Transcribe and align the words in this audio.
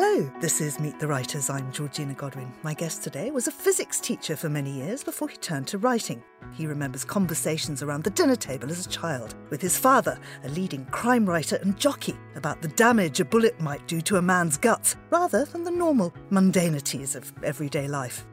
Hello, 0.00 0.30
this 0.40 0.60
is 0.60 0.78
Meet 0.78 1.00
the 1.00 1.08
Writers. 1.08 1.50
I'm 1.50 1.72
Georgina 1.72 2.14
Godwin. 2.14 2.52
My 2.62 2.72
guest 2.72 3.02
today 3.02 3.32
was 3.32 3.48
a 3.48 3.50
physics 3.50 3.98
teacher 3.98 4.36
for 4.36 4.48
many 4.48 4.70
years 4.70 5.02
before 5.02 5.26
he 5.26 5.36
turned 5.38 5.66
to 5.66 5.78
writing. 5.78 6.22
He 6.54 6.68
remembers 6.68 7.04
conversations 7.04 7.82
around 7.82 8.04
the 8.04 8.10
dinner 8.10 8.36
table 8.36 8.70
as 8.70 8.86
a 8.86 8.88
child 8.88 9.34
with 9.50 9.60
his 9.60 9.76
father, 9.76 10.16
a 10.44 10.50
leading 10.50 10.84
crime 10.92 11.28
writer 11.28 11.56
and 11.62 11.76
jockey, 11.76 12.16
about 12.36 12.62
the 12.62 12.68
damage 12.68 13.18
a 13.18 13.24
bullet 13.24 13.60
might 13.60 13.88
do 13.88 14.00
to 14.02 14.18
a 14.18 14.22
man's 14.22 14.56
guts 14.56 14.94
rather 15.10 15.44
than 15.46 15.64
the 15.64 15.70
normal 15.72 16.14
mundanities 16.30 17.16
of 17.16 17.32
everyday 17.42 17.88
life. 17.88 18.24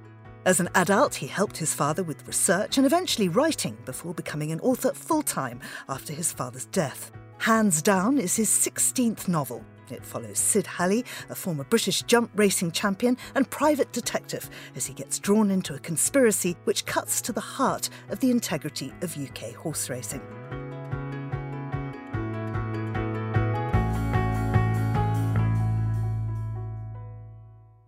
As 0.46 0.60
an 0.60 0.70
adult, 0.76 1.16
he 1.16 1.26
helped 1.26 1.58
his 1.58 1.74
father 1.74 2.04
with 2.04 2.28
research 2.28 2.78
and 2.78 2.86
eventually 2.86 3.28
writing 3.28 3.76
before 3.86 4.14
becoming 4.14 4.52
an 4.52 4.60
author 4.60 4.94
full 4.94 5.24
time 5.24 5.62
after 5.90 6.14
his 6.14 6.32
father's 6.32 6.68
death. 6.68 7.12
Hands 7.40 7.82
Down 7.82 8.20
is 8.20 8.36
his 8.36 8.52
16th 8.52 9.28
novel. 9.28 9.66
It 9.90 10.06
follows 10.06 10.40
Sid 10.40 10.68
Halley, 10.68 11.06
a 11.30 11.36
former 11.36 11.64
British 11.64 12.02
jump 12.04 12.32
racing 12.36 12.72
champion 12.72 13.18
and 13.36 13.50
private 13.50 13.92
detective, 13.92 14.50
as 14.76 14.86
he 14.86 14.94
gets 14.94 15.20
drawn 15.20 15.52
into 15.52 15.74
a 15.74 15.80
conspiracy 15.80 16.56
which 16.64 16.86
cuts 16.86 17.22
to 17.22 17.32
the 17.32 17.42
heart 17.42 17.90
of 18.10 18.20
the 18.20 18.32
integrity 18.32 18.94
of 19.02 19.18
UK 19.18 19.54
horse 19.54 19.90
racing. 19.90 20.22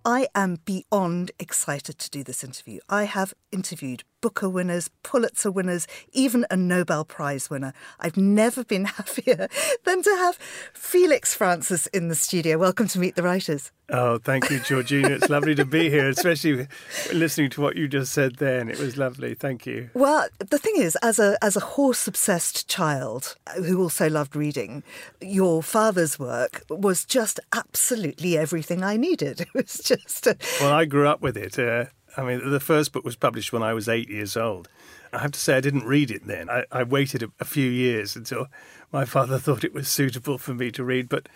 I 0.08 0.28
am 0.34 0.60
beyond 0.64 1.32
excited 1.38 2.00
to 2.00 2.10
do 2.10 2.24
this 2.24 2.42
interview. 2.42 2.80
I 2.88 3.04
have 3.04 3.34
interviewed 3.52 4.06
Booker 4.20 4.50
winners, 4.50 4.90
Pulitzer 5.04 5.52
winners, 5.52 5.88
even 6.12 6.46
a 6.50 6.58
Nobel 6.58 7.06
Prize 7.06 7.50
winner. 7.50 7.74
I've 8.00 8.18
never 8.18 8.64
been 8.64 8.86
happier 8.98 9.48
than 9.86 10.02
to 10.02 10.10
have 10.10 10.38
Felix 10.74 11.36
Francis 11.36 11.86
in 11.88 12.08
the 12.08 12.16
studio. 12.16 12.58
Welcome 12.58 12.88
to 12.90 13.00
Meet 13.00 13.16
the 13.16 13.24
Writers. 13.24 13.72
Oh, 13.90 14.18
thank 14.18 14.50
you, 14.50 14.60
Georgina. 14.60 15.10
It's 15.10 15.30
lovely 15.30 15.56
to 15.56 15.64
be 15.64 15.90
here, 15.90 16.10
especially 16.10 16.68
listening 17.14 17.50
to 17.52 17.62
what 17.62 17.78
you 17.78 17.88
just 17.88 18.12
said 18.12 18.36
then. 18.36 18.70
It 18.70 18.80
was 18.80 18.98
lovely. 18.98 19.34
Thank 19.34 19.66
you. 19.66 19.90
Well, 19.94 20.28
the 20.40 20.58
thing 20.58 20.74
is, 20.78 20.98
as 20.98 21.20
a 21.20 21.38
as 21.42 21.56
a 21.56 21.62
horse 21.62 22.06
obsessed 22.08 22.68
child 22.68 23.38
who 23.56 23.82
also 23.82 24.10
loved 24.10 24.36
reading, 24.36 24.84
your 25.22 25.64
father's 25.64 26.20
work 26.20 26.64
was 26.70 27.06
just 27.06 27.40
absolutely 27.54 28.38
everything 28.38 28.84
I 28.84 28.98
needed. 28.98 29.42
It 29.48 29.54
was 29.54 29.78
just. 29.78 30.28
A... 30.28 30.38
Well, 30.60 30.74
I 30.74 30.84
grew 30.84 31.08
up 31.08 31.22
with 31.22 31.38
it. 31.38 31.58
Uh, 31.58 31.86
I 32.18 32.24
mean, 32.24 32.50
the 32.50 32.60
first 32.60 32.92
book 32.92 33.06
was 33.06 33.16
published 33.16 33.54
when 33.54 33.62
I 33.62 33.74
was 33.74 33.88
eight 33.88 34.10
years 34.10 34.36
old. 34.36 34.68
I 35.14 35.20
have 35.20 35.32
to 35.32 35.40
say, 35.40 35.56
I 35.56 35.62
didn't 35.62 35.86
read 35.86 36.10
it 36.10 36.26
then. 36.26 36.50
I, 36.50 36.66
I 36.72 36.84
waited 36.84 37.24
a, 37.24 37.32
a, 37.40 37.46
few 37.46 37.70
years 37.70 38.16
until 38.16 38.48
my 38.92 39.06
father 39.06 39.38
thought 39.40 39.64
it 39.64 39.74
was 39.74 39.88
suitable 39.88 40.38
for 40.38 40.54
me 40.54 40.72
to 40.72 40.84
read. 40.84 41.10
But 41.10 41.30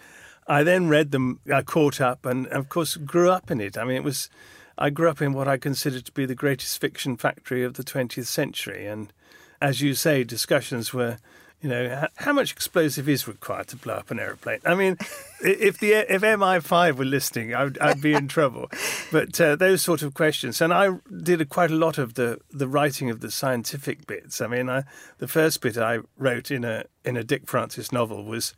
I 0.48 0.64
then 0.64 0.90
read 0.90 1.12
them, 1.12 1.40
I 1.54 1.62
caught 1.62 2.02
up, 2.02 2.26
and 2.26 2.48
of 2.48 2.68
course, 2.68 2.98
grew 2.98 3.30
up 3.30 3.52
in 3.52 3.62
it. 3.62 3.78
I 3.78 3.84
mean, 3.84 3.96
it 3.96 4.04
was, 4.04 4.30
I 4.78 4.90
grew 4.90 5.08
up 5.08 5.22
in 5.22 5.34
what 5.34 5.48
I 5.48 5.58
consider 5.58 6.02
to 6.02 6.12
be 6.12 6.26
the 6.26 6.36
greatest 6.36 6.82
fiction 6.82 7.16
factory 7.16 7.64
of 7.64 7.76
the 7.76 7.84
20th 7.84 8.26
century. 8.26 8.88
And 8.88 9.14
as 9.62 9.82
you 9.82 9.94
say, 9.94 10.23
discussions 10.23 10.94
were 10.94 11.20
you 11.62 11.70
know, 11.70 12.08
how 12.16 12.34
much 12.34 12.52
explosive 12.52 13.08
is 13.08 13.28
required 13.28 13.67
to 13.67 13.76
blow 13.76 13.94
up 13.94 14.09
an 14.09 14.20
aeroplane? 14.20 14.59
I 14.66 14.73
mean, 14.73 14.98
if 15.42 15.80
the 15.80 15.94
if 15.94 16.22
MI5 16.22 16.95
were 16.95 17.06
listening, 17.06 17.54
I'd, 17.54 17.78
I'd 17.78 18.02
be 18.02 18.14
in 18.14 18.28
trouble. 18.28 18.70
But 19.12 19.40
uh, 19.40 19.56
those 19.56 19.84
sort 19.84 20.02
of 20.02 20.16
questions, 20.16 20.59
and 20.59 20.73
I 20.73 20.98
did 21.23 21.39
a, 21.39 21.45
quite 21.45 21.70
a 21.70 21.76
lot 21.76 22.00
of 22.00 22.16
the, 22.16 22.39
the 22.52 22.67
writing 22.67 23.12
of 23.12 23.22
the 23.22 23.30
scientific 23.30 24.08
bits. 24.08 24.42
I 24.42 24.48
mean, 24.48 24.70
I, 24.70 24.84
the 25.20 25.28
first 25.28 25.62
bit 25.62 25.78
I 25.78 26.00
wrote 26.17 26.50
in 26.50 26.64
a 26.64 26.86
in 27.06 27.16
a 27.16 27.23
Dick 27.23 27.48
Francis 27.48 27.92
novel 27.92 28.23
was 28.23 28.56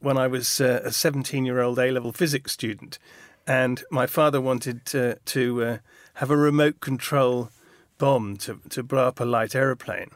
when 0.00 0.18
I 0.18 0.26
was 0.26 0.60
uh, 0.60 0.82
a 0.84 0.92
17 0.92 1.46
year 1.46 1.60
old 1.60 1.78
A 1.78 1.90
level 1.90 2.12
physics 2.12 2.52
student, 2.52 2.98
and 3.46 3.82
my 3.90 4.06
father 4.06 4.40
wanted 4.42 4.84
to, 4.86 5.18
to 5.24 5.64
uh, 5.64 5.78
have 6.14 6.30
a 6.30 6.36
remote 6.36 6.80
control 6.80 7.50
bomb 7.96 8.36
to 8.38 8.60
to 8.68 8.82
blow 8.82 9.06
up 9.06 9.20
a 9.20 9.24
light 9.24 9.54
aeroplane, 9.54 10.10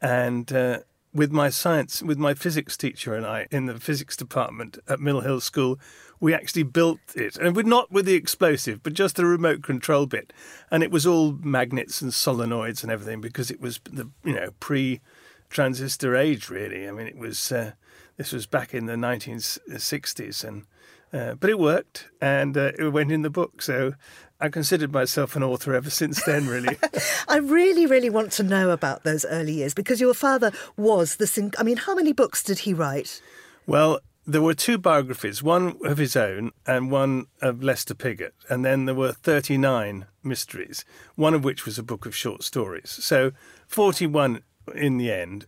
and 0.00 0.50
uh, 0.50 0.78
with 1.14 1.30
my 1.30 1.48
science, 1.48 2.02
with 2.02 2.18
my 2.18 2.34
physics 2.34 2.76
teacher 2.76 3.14
and 3.14 3.24
I 3.24 3.46
in 3.50 3.66
the 3.66 3.78
physics 3.78 4.16
department 4.16 4.78
at 4.88 5.00
Mill 5.00 5.20
Hill 5.20 5.40
School, 5.40 5.78
we 6.20 6.34
actually 6.34 6.64
built 6.64 6.98
it, 7.14 7.36
and 7.36 7.54
we're 7.54 7.62
not 7.62 7.92
with 7.92 8.06
the 8.06 8.14
explosive, 8.14 8.82
but 8.82 8.94
just 8.94 9.16
the 9.16 9.24
remote 9.24 9.62
control 9.62 10.06
bit, 10.06 10.32
and 10.70 10.82
it 10.82 10.90
was 10.90 11.06
all 11.06 11.32
magnets 11.32 12.02
and 12.02 12.10
solenoids 12.10 12.82
and 12.82 12.90
everything 12.90 13.20
because 13.20 13.50
it 13.50 13.60
was 13.60 13.80
the 13.84 14.10
you 14.24 14.34
know 14.34 14.50
pre-transistor 14.58 16.16
age 16.16 16.50
really. 16.50 16.88
I 16.88 16.90
mean, 16.90 17.06
it 17.06 17.18
was 17.18 17.52
uh, 17.52 17.72
this 18.16 18.32
was 18.32 18.46
back 18.46 18.74
in 18.74 18.86
the 18.86 18.94
1960s, 18.94 20.44
and 20.44 20.64
uh, 21.12 21.34
but 21.34 21.48
it 21.48 21.58
worked, 21.58 22.08
and 22.20 22.56
uh, 22.56 22.72
it 22.78 22.88
went 22.88 23.12
in 23.12 23.22
the 23.22 23.30
book. 23.30 23.62
So 23.62 23.94
I 24.44 24.50
considered 24.50 24.92
myself 24.92 25.36
an 25.36 25.42
author 25.42 25.74
ever 25.74 25.88
since 25.88 26.22
then, 26.24 26.46
really. 26.46 26.76
I 27.28 27.38
really, 27.38 27.86
really 27.86 28.10
want 28.10 28.30
to 28.32 28.42
know 28.42 28.72
about 28.72 29.02
those 29.02 29.24
early 29.24 29.54
years 29.54 29.72
because 29.72 30.02
your 30.02 30.12
father 30.12 30.52
was 30.76 31.16
the. 31.16 31.26
Sing- 31.26 31.54
I 31.58 31.62
mean, 31.62 31.78
how 31.78 31.94
many 31.94 32.12
books 32.12 32.42
did 32.42 32.58
he 32.58 32.74
write? 32.74 33.22
Well, 33.66 34.00
there 34.26 34.42
were 34.42 34.52
two 34.52 34.76
biographies, 34.76 35.42
one 35.42 35.78
of 35.84 35.96
his 35.96 36.14
own 36.14 36.50
and 36.66 36.90
one 36.90 37.28
of 37.40 37.62
Lester 37.62 37.94
Piggott. 37.94 38.34
And 38.50 38.66
then 38.66 38.84
there 38.84 38.94
were 38.94 39.12
39 39.12 40.04
mysteries, 40.22 40.84
one 41.14 41.32
of 41.32 41.42
which 41.42 41.64
was 41.64 41.78
a 41.78 41.82
book 41.82 42.04
of 42.04 42.14
short 42.14 42.42
stories. 42.42 42.90
So 42.90 43.32
41 43.68 44.42
in 44.74 44.98
the 44.98 45.10
end 45.10 45.46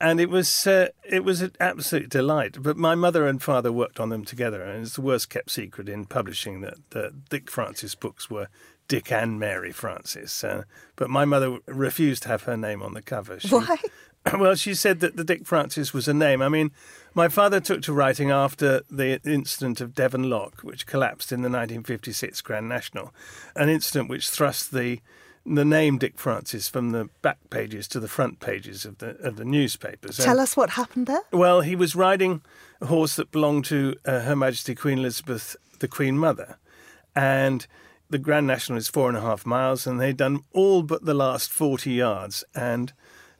and 0.00 0.20
it 0.20 0.28
was 0.28 0.66
uh, 0.66 0.88
it 1.04 1.24
was 1.24 1.42
an 1.42 1.52
absolute 1.60 2.08
delight. 2.08 2.58
But 2.60 2.76
my 2.76 2.94
mother 2.94 3.26
and 3.26 3.42
father 3.42 3.72
worked 3.72 4.00
on 4.00 4.10
them 4.10 4.24
together, 4.24 4.62
and 4.62 4.82
it's 4.82 4.94
the 4.94 5.00
worst 5.02 5.30
kept 5.30 5.50
secret 5.50 5.88
in 5.88 6.06
publishing 6.06 6.60
that 6.62 6.78
the 6.90 7.12
Dick 7.30 7.50
Francis 7.50 7.94
books 7.94 8.30
were 8.30 8.48
Dick 8.88 9.10
and 9.10 9.38
Mary 9.38 9.72
Francis. 9.72 10.44
Uh, 10.44 10.64
but 10.96 11.10
my 11.10 11.24
mother 11.24 11.58
refused 11.66 12.24
to 12.24 12.28
have 12.28 12.44
her 12.44 12.56
name 12.56 12.82
on 12.82 12.94
the 12.94 13.02
cover. 13.02 13.40
She, 13.40 13.48
Why? 13.48 13.76
Well, 14.36 14.56
she 14.56 14.74
said 14.74 14.98
that 15.00 15.16
the 15.16 15.22
Dick 15.22 15.46
Francis 15.46 15.94
was 15.94 16.08
a 16.08 16.12
name. 16.12 16.42
I 16.42 16.48
mean, 16.48 16.72
my 17.14 17.28
father 17.28 17.60
took 17.60 17.82
to 17.82 17.92
writing 17.92 18.32
after 18.32 18.82
the 18.90 19.20
incident 19.24 19.80
of 19.80 19.94
Devon 19.94 20.28
Loch, 20.28 20.62
which 20.62 20.84
collapsed 20.84 21.30
in 21.30 21.42
the 21.42 21.48
1956 21.48 22.40
Grand 22.40 22.68
National, 22.68 23.14
an 23.54 23.68
incident 23.68 24.10
which 24.10 24.28
thrust 24.28 24.72
the 24.72 25.00
the 25.46 25.64
name 25.64 25.98
Dick 25.98 26.18
Francis 26.18 26.68
from 26.68 26.90
the 26.90 27.08
back 27.22 27.38
pages 27.50 27.86
to 27.88 28.00
the 28.00 28.08
front 28.08 28.40
pages 28.40 28.84
of 28.84 28.98
the 28.98 29.16
of 29.18 29.36
the 29.36 29.44
newspapers. 29.44 30.16
Tell 30.16 30.40
us 30.40 30.56
what 30.56 30.70
happened 30.70 31.06
there. 31.06 31.22
Well, 31.32 31.60
he 31.60 31.76
was 31.76 31.94
riding 31.94 32.42
a 32.80 32.86
horse 32.86 33.16
that 33.16 33.30
belonged 33.30 33.64
to 33.66 33.94
uh, 34.04 34.20
Her 34.20 34.36
Majesty 34.36 34.74
Queen 34.74 34.98
Elizabeth, 34.98 35.56
the 35.78 35.88
Queen 35.88 36.18
Mother, 36.18 36.58
and 37.14 37.66
the 38.10 38.18
Grand 38.18 38.46
National 38.46 38.78
is 38.78 38.88
four 38.88 39.08
and 39.08 39.16
a 39.16 39.20
half 39.20 39.46
miles, 39.46 39.86
and 39.86 40.00
they'd 40.00 40.16
done 40.16 40.40
all 40.52 40.82
but 40.82 41.04
the 41.04 41.14
last 41.14 41.50
forty 41.50 41.92
yards, 41.92 42.44
and 42.54 42.92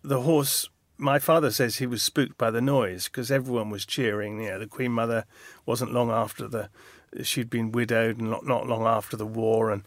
the 0.02 0.22
horse. 0.22 0.68
My 0.98 1.18
father 1.18 1.50
says 1.50 1.76
he 1.76 1.86
was 1.86 2.02
spooked 2.02 2.38
by 2.38 2.50
the 2.50 2.62
noise 2.62 3.04
because 3.04 3.30
everyone 3.30 3.68
was 3.68 3.84
cheering. 3.84 4.42
You 4.42 4.52
know, 4.52 4.58
the 4.60 4.66
Queen 4.66 4.92
Mother 4.92 5.26
wasn't 5.66 5.92
long 5.92 6.10
after 6.10 6.48
the 6.48 6.70
she'd 7.22 7.50
been 7.50 7.72
widowed, 7.72 8.18
and 8.18 8.30
not 8.30 8.46
not 8.46 8.66
long 8.66 8.86
after 8.86 9.16
the 9.16 9.26
war, 9.26 9.70
and 9.70 9.82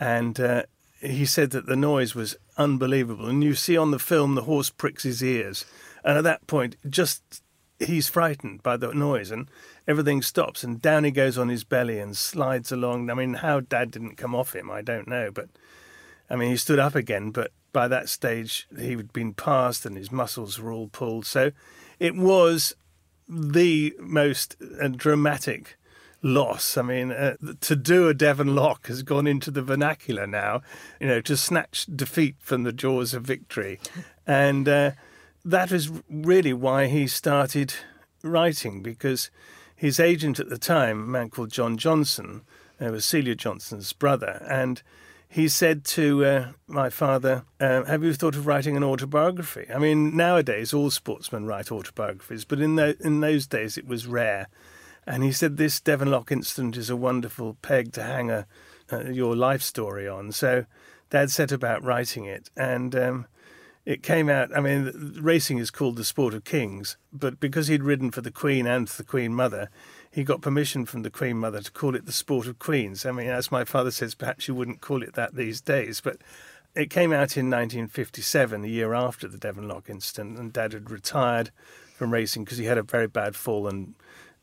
and 0.00 0.40
uh, 0.40 0.62
he 1.04 1.26
said 1.26 1.50
that 1.50 1.66
the 1.66 1.76
noise 1.76 2.14
was 2.14 2.36
unbelievable. 2.56 3.28
And 3.28 3.44
you 3.44 3.54
see 3.54 3.76
on 3.76 3.90
the 3.90 3.98
film 3.98 4.34
the 4.34 4.42
horse 4.42 4.70
pricks 4.70 5.02
his 5.02 5.22
ears. 5.22 5.64
And 6.04 6.18
at 6.18 6.24
that 6.24 6.46
point, 6.46 6.76
just 6.88 7.42
he's 7.78 8.08
frightened 8.08 8.62
by 8.62 8.76
the 8.76 8.92
noise 8.92 9.30
and 9.30 9.50
everything 9.86 10.22
stops 10.22 10.62
and 10.62 10.80
down 10.80 11.04
he 11.04 11.10
goes 11.10 11.36
on 11.36 11.48
his 11.48 11.64
belly 11.64 11.98
and 11.98 12.16
slides 12.16 12.72
along. 12.72 13.10
I 13.10 13.14
mean, 13.14 13.34
how 13.34 13.60
dad 13.60 13.90
didn't 13.90 14.16
come 14.16 14.34
off 14.34 14.54
him, 14.54 14.70
I 14.70 14.80
don't 14.80 15.08
know. 15.08 15.30
But 15.30 15.48
I 16.30 16.36
mean, 16.36 16.50
he 16.50 16.56
stood 16.56 16.78
up 16.78 16.94
again, 16.94 17.30
but 17.30 17.52
by 17.72 17.88
that 17.88 18.08
stage 18.08 18.66
he'd 18.78 19.12
been 19.12 19.34
passed 19.34 19.84
and 19.84 19.96
his 19.96 20.12
muscles 20.12 20.58
were 20.58 20.72
all 20.72 20.88
pulled. 20.88 21.26
So 21.26 21.52
it 21.98 22.14
was 22.14 22.74
the 23.28 23.94
most 23.98 24.56
uh, 24.80 24.88
dramatic 24.88 25.76
loss. 26.24 26.76
I 26.76 26.82
mean, 26.82 27.12
uh, 27.12 27.36
to 27.60 27.76
do 27.76 28.08
a 28.08 28.14
Devon 28.14 28.56
Loch 28.56 28.86
has 28.88 29.02
gone 29.02 29.26
into 29.26 29.50
the 29.50 29.62
vernacular 29.62 30.26
now, 30.26 30.62
you 30.98 31.06
know, 31.06 31.20
to 31.20 31.36
snatch 31.36 31.86
defeat 31.94 32.36
from 32.40 32.64
the 32.64 32.72
jaws 32.72 33.14
of 33.14 33.22
victory. 33.22 33.78
And 34.26 34.68
uh, 34.68 34.92
that 35.44 35.70
is 35.70 35.90
really 36.08 36.54
why 36.54 36.86
he 36.86 37.06
started 37.06 37.74
writing, 38.22 38.82
because 38.82 39.30
his 39.76 40.00
agent 40.00 40.40
at 40.40 40.48
the 40.48 40.58
time, 40.58 41.02
a 41.02 41.06
man 41.06 41.28
called 41.28 41.50
John 41.50 41.76
Johnson, 41.76 42.42
uh, 42.80 42.86
was 42.86 43.04
Celia 43.04 43.34
Johnson's 43.34 43.92
brother, 43.92 44.44
and 44.48 44.82
he 45.28 45.48
said 45.48 45.84
to 45.84 46.24
uh, 46.24 46.48
my 46.66 46.88
father, 46.88 47.44
uh, 47.60 47.84
Have 47.84 48.02
you 48.02 48.14
thought 48.14 48.36
of 48.36 48.46
writing 48.46 48.76
an 48.76 48.84
autobiography? 48.84 49.66
I 49.72 49.78
mean, 49.78 50.16
nowadays 50.16 50.72
all 50.72 50.90
sportsmen 50.90 51.44
write 51.44 51.70
autobiographies, 51.70 52.44
but 52.44 52.60
in, 52.60 52.76
the, 52.76 52.96
in 53.00 53.20
those 53.20 53.46
days 53.46 53.76
it 53.76 53.86
was 53.86 54.06
rare. 54.06 54.48
And 55.06 55.22
he 55.22 55.32
said 55.32 55.56
this 55.56 55.80
Devon 55.80 56.10
Loch 56.10 56.32
incident 56.32 56.76
is 56.76 56.90
a 56.90 56.96
wonderful 56.96 57.56
peg 57.62 57.92
to 57.92 58.02
hang 58.02 58.30
a, 58.30 58.46
uh, 58.92 59.04
your 59.10 59.36
life 59.36 59.62
story 59.62 60.08
on. 60.08 60.32
So 60.32 60.66
Dad 61.10 61.30
set 61.30 61.52
about 61.52 61.82
writing 61.82 62.24
it, 62.24 62.50
and 62.56 62.94
um, 62.94 63.26
it 63.84 64.02
came 64.02 64.28
out. 64.28 64.56
I 64.56 64.60
mean, 64.60 65.18
racing 65.20 65.58
is 65.58 65.70
called 65.70 65.96
the 65.96 66.04
sport 66.04 66.34
of 66.34 66.44
kings, 66.44 66.96
but 67.12 67.38
because 67.38 67.68
he'd 67.68 67.82
ridden 67.82 68.10
for 68.10 68.20
the 68.20 68.30
Queen 68.30 68.66
and 68.66 68.88
the 68.88 69.04
Queen 69.04 69.34
Mother, 69.34 69.68
he 70.10 70.24
got 70.24 70.40
permission 70.40 70.86
from 70.86 71.02
the 71.02 71.10
Queen 71.10 71.36
Mother 71.36 71.60
to 71.60 71.70
call 71.70 71.94
it 71.94 72.06
the 72.06 72.12
sport 72.12 72.46
of 72.46 72.58
queens. 72.58 73.04
I 73.04 73.12
mean, 73.12 73.28
as 73.28 73.52
my 73.52 73.64
father 73.64 73.90
says, 73.90 74.14
perhaps 74.14 74.48
you 74.48 74.54
wouldn't 74.54 74.80
call 74.80 75.02
it 75.02 75.14
that 75.14 75.34
these 75.34 75.60
days, 75.60 76.00
but 76.00 76.18
it 76.74 76.90
came 76.90 77.12
out 77.12 77.36
in 77.36 77.50
1957, 77.50 78.62
the 78.62 78.70
year 78.70 78.94
after 78.94 79.28
the 79.28 79.38
Devon 79.38 79.68
Loch 79.68 79.88
incident, 79.88 80.38
and 80.38 80.52
Dad 80.52 80.72
had 80.72 80.90
retired 80.90 81.50
from 81.94 82.12
racing 82.12 82.44
because 82.44 82.58
he 82.58 82.64
had 82.64 82.78
a 82.78 82.82
very 82.82 83.06
bad 83.06 83.36
fall 83.36 83.68
and 83.68 83.94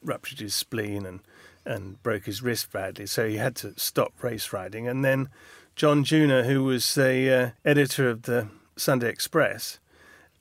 ruptured 0.03 0.39
his 0.39 0.55
spleen 0.55 1.05
and 1.05 1.21
and 1.63 2.01
broke 2.01 2.25
his 2.25 2.41
wrist 2.41 2.71
badly, 2.71 3.05
so 3.05 3.27
he 3.27 3.37
had 3.37 3.55
to 3.55 3.77
stop 3.77 4.23
race 4.23 4.51
riding. 4.51 4.87
And 4.87 5.05
then 5.05 5.29
John 5.75 6.03
Junor, 6.03 6.45
who 6.45 6.63
was 6.63 6.95
the 6.95 7.29
uh, 7.31 7.49
editor 7.63 8.09
of 8.09 8.23
the 8.23 8.47
Sunday 8.75 9.09
Express, 9.09 9.79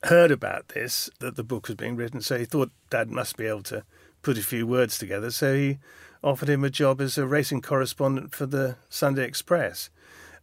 heard 0.05 0.31
about 0.31 0.69
this 0.69 1.09
that 1.19 1.35
the 1.35 1.43
book 1.43 1.67
was 1.67 1.75
being 1.75 1.95
written, 1.95 2.21
so 2.21 2.39
he 2.39 2.45
thought 2.45 2.71
Dad 2.89 3.09
must 3.09 3.37
be 3.37 3.45
able 3.45 3.63
to 3.63 3.83
put 4.23 4.37
a 4.37 4.43
few 4.43 4.65
words 4.65 4.97
together. 4.97 5.29
So 5.29 5.55
he 5.55 5.77
offered 6.23 6.49
him 6.49 6.63
a 6.63 6.69
job 6.69 7.01
as 7.01 7.17
a 7.17 7.27
racing 7.27 7.61
correspondent 7.61 8.33
for 8.33 8.45
the 8.45 8.77
Sunday 8.89 9.25
Express. 9.25 9.89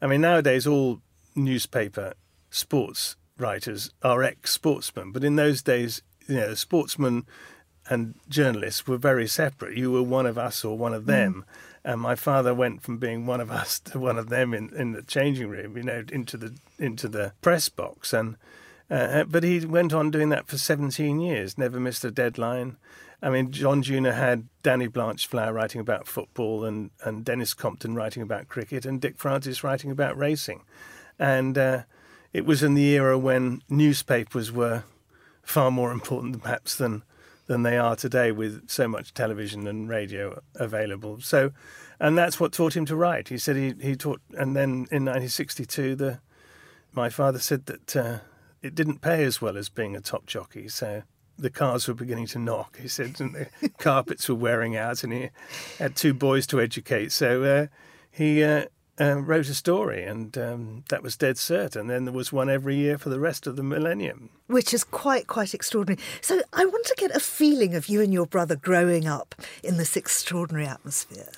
I 0.00 0.06
mean, 0.06 0.20
nowadays 0.20 0.66
all 0.66 1.00
newspaper 1.34 2.14
sports 2.50 3.16
writers 3.36 3.90
are 4.02 4.22
ex-sportsmen, 4.22 5.12
but 5.12 5.24
in 5.24 5.36
those 5.36 5.62
days, 5.62 6.02
you 6.26 6.36
know, 6.36 6.54
sportsmen 6.54 7.24
and 7.88 8.14
journalists 8.28 8.86
were 8.86 8.98
very 8.98 9.26
separate. 9.26 9.76
You 9.76 9.90
were 9.90 10.02
one 10.02 10.26
of 10.26 10.36
us 10.38 10.64
or 10.64 10.76
one 10.76 10.94
of 10.94 11.06
them. 11.06 11.44
Mm. 11.46 11.90
And 11.92 12.00
my 12.00 12.14
father 12.16 12.52
went 12.52 12.82
from 12.82 12.98
being 12.98 13.26
one 13.26 13.40
of 13.40 13.50
us 13.50 13.78
to 13.86 13.98
one 13.98 14.18
of 14.18 14.28
them 14.28 14.52
in, 14.52 14.74
in 14.74 14.92
the 14.92 15.02
changing 15.02 15.48
room, 15.48 15.76
you 15.76 15.82
know, 15.82 16.04
into 16.10 16.36
the 16.36 16.54
into 16.78 17.08
the 17.08 17.32
press 17.40 17.68
box. 17.68 18.12
And 18.12 18.36
uh, 18.90 19.24
but 19.24 19.42
he 19.42 19.64
went 19.64 19.92
on 19.92 20.10
doing 20.10 20.30
that 20.30 20.46
for 20.46 20.56
17 20.56 21.20
years, 21.20 21.58
never 21.58 21.78
missed 21.78 22.04
a 22.04 22.10
deadline. 22.10 22.76
I 23.20 23.30
mean, 23.30 23.50
John 23.50 23.82
Junor 23.82 24.14
had 24.14 24.48
Danny 24.62 24.86
Blanchflower 24.86 25.52
writing 25.52 25.80
about 25.80 26.06
football 26.06 26.64
and, 26.64 26.90
and 27.02 27.24
Denis 27.24 27.52
Compton 27.52 27.94
writing 27.94 28.22
about 28.22 28.48
cricket 28.48 28.86
and 28.86 29.00
Dick 29.00 29.18
Francis 29.18 29.64
writing 29.64 29.90
about 29.90 30.16
racing. 30.16 30.62
And 31.18 31.58
uh, 31.58 31.82
it 32.32 32.46
was 32.46 32.62
in 32.62 32.74
the 32.74 32.86
era 32.94 33.18
when 33.18 33.62
newspapers 33.68 34.52
were 34.52 34.84
far 35.42 35.70
more 35.70 35.90
important 35.90 36.42
perhaps 36.42 36.76
than 36.76 37.02
than 37.48 37.62
they 37.64 37.76
are 37.76 37.96
today 37.96 38.30
with 38.30 38.68
so 38.68 38.86
much 38.86 39.12
television 39.12 39.66
and 39.66 39.88
radio 39.88 40.40
available. 40.54 41.18
So, 41.20 41.50
and 41.98 42.16
that's 42.16 42.38
what 42.38 42.52
taught 42.52 42.76
him 42.76 42.84
to 42.86 42.94
write. 42.94 43.28
He 43.28 43.38
said 43.38 43.56
he, 43.56 43.74
he 43.80 43.96
taught, 43.96 44.20
and 44.34 44.54
then 44.54 44.86
in 44.92 45.04
1962, 45.04 45.96
the 45.96 46.20
my 46.92 47.08
father 47.08 47.38
said 47.38 47.66
that 47.66 47.96
uh, 47.96 48.18
it 48.62 48.74
didn't 48.74 49.00
pay 49.00 49.24
as 49.24 49.40
well 49.42 49.56
as 49.56 49.68
being 49.68 49.96
a 49.96 50.00
top 50.00 50.26
jockey. 50.26 50.68
So 50.68 51.02
the 51.38 51.50
cars 51.50 51.86
were 51.88 51.94
beginning 51.94 52.26
to 52.28 52.38
knock. 52.38 52.78
He 52.78 52.88
said, 52.88 53.20
and 53.20 53.34
the 53.34 53.68
carpets 53.78 54.28
were 54.28 54.34
wearing 54.34 54.76
out, 54.76 55.02
and 55.02 55.12
he 55.12 55.30
had 55.78 55.96
two 55.96 56.14
boys 56.14 56.46
to 56.48 56.60
educate. 56.60 57.12
So 57.12 57.44
uh, 57.44 57.66
he 58.10 58.42
uh, 58.42 58.66
uh, 59.00 59.16
wrote 59.16 59.48
a 59.48 59.54
story, 59.54 60.04
and 60.04 60.36
um, 60.36 60.84
that 60.88 61.02
was 61.02 61.16
dead 61.16 61.36
cert. 61.36 61.76
And 61.76 61.88
then 61.88 62.04
there 62.04 62.14
was 62.14 62.32
one 62.32 62.50
every 62.50 62.76
year 62.76 62.98
for 62.98 63.08
the 63.08 63.20
rest 63.20 63.46
of 63.46 63.56
the 63.56 63.62
millennium, 63.62 64.30
which 64.46 64.74
is 64.74 64.84
quite 64.84 65.26
quite 65.26 65.54
extraordinary. 65.54 66.02
So 66.20 66.40
I 66.52 66.64
want 66.64 66.86
to 66.86 66.94
get 66.96 67.14
a 67.14 67.20
feeling 67.20 67.74
of 67.74 67.88
you 67.88 68.00
and 68.00 68.12
your 68.12 68.26
brother 68.26 68.56
growing 68.56 69.06
up 69.06 69.34
in 69.62 69.76
this 69.76 69.96
extraordinary 69.96 70.66
atmosphere. 70.66 71.30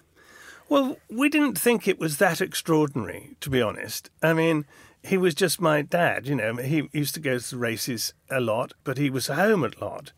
Well, 0.69 0.99
we 1.11 1.29
didn't 1.29 1.59
think 1.59 1.89
it 1.89 1.99
was 1.99 2.19
that 2.19 2.41
extraordinary, 2.41 3.37
to 3.41 3.51
be 3.51 3.61
honest. 3.61 4.09
I 4.23 4.35
mean, 4.35 4.67
he 5.03 5.17
was 5.17 5.35
just 5.35 5.61
my 5.61 5.83
dad. 5.83 6.29
You 6.29 6.37
know, 6.37 6.55
he 6.57 6.89
used 6.93 7.15
to 7.15 7.21
go 7.21 7.39
to 7.39 7.57
races 7.57 8.15
a 8.31 8.41
lot, 8.41 8.73
but 8.85 8.97
he 8.97 9.11
was 9.11 9.27
home 9.27 9.65
a 9.65 9.71
lot. 9.85 10.13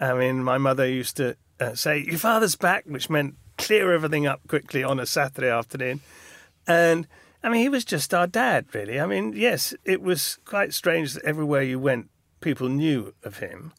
I 0.00 0.14
mean, 0.14 0.42
my 0.42 0.58
mother 0.58 0.88
used 0.88 1.16
to 1.18 1.36
uh, 1.60 1.74
say, 1.74 1.98
"Your 1.98 2.18
father's 2.18 2.56
back," 2.56 2.84
which 2.86 3.08
meant 3.08 3.36
clear 3.58 3.92
everything 3.92 4.26
up 4.26 4.40
quickly 4.48 4.82
on 4.82 4.98
a 4.98 5.06
Saturday 5.06 5.48
afternoon. 5.48 6.00
And 6.66 7.06
I 7.42 7.48
mean, 7.48 7.62
he 7.62 7.68
was 7.68 7.84
just 7.84 8.14
our 8.14 8.26
dad, 8.26 8.66
really. 8.72 9.00
I 9.00 9.06
mean, 9.06 9.32
yes, 9.34 9.74
it 9.84 10.00
was 10.00 10.38
quite 10.44 10.72
strange 10.72 11.14
that 11.14 11.24
everywhere 11.24 11.62
you 11.62 11.78
went, 11.78 12.08
people 12.40 12.68
knew 12.68 13.14
of 13.24 13.38
him. 13.38 13.72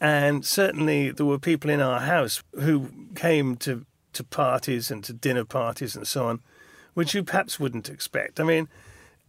And 0.00 0.44
certainly 0.44 1.10
there 1.10 1.26
were 1.26 1.38
people 1.38 1.70
in 1.70 1.80
our 1.80 2.00
house 2.00 2.42
who 2.54 2.88
came 3.14 3.56
to, 3.56 3.86
to 4.14 4.24
parties 4.24 4.90
and 4.90 5.04
to 5.04 5.12
dinner 5.12 5.44
parties 5.44 5.94
and 5.94 6.06
so 6.06 6.26
on, 6.26 6.40
which 6.94 7.14
you 7.14 7.22
perhaps 7.22 7.60
wouldn't 7.60 7.88
expect. 7.88 8.40
I 8.40 8.44
mean, 8.44 8.68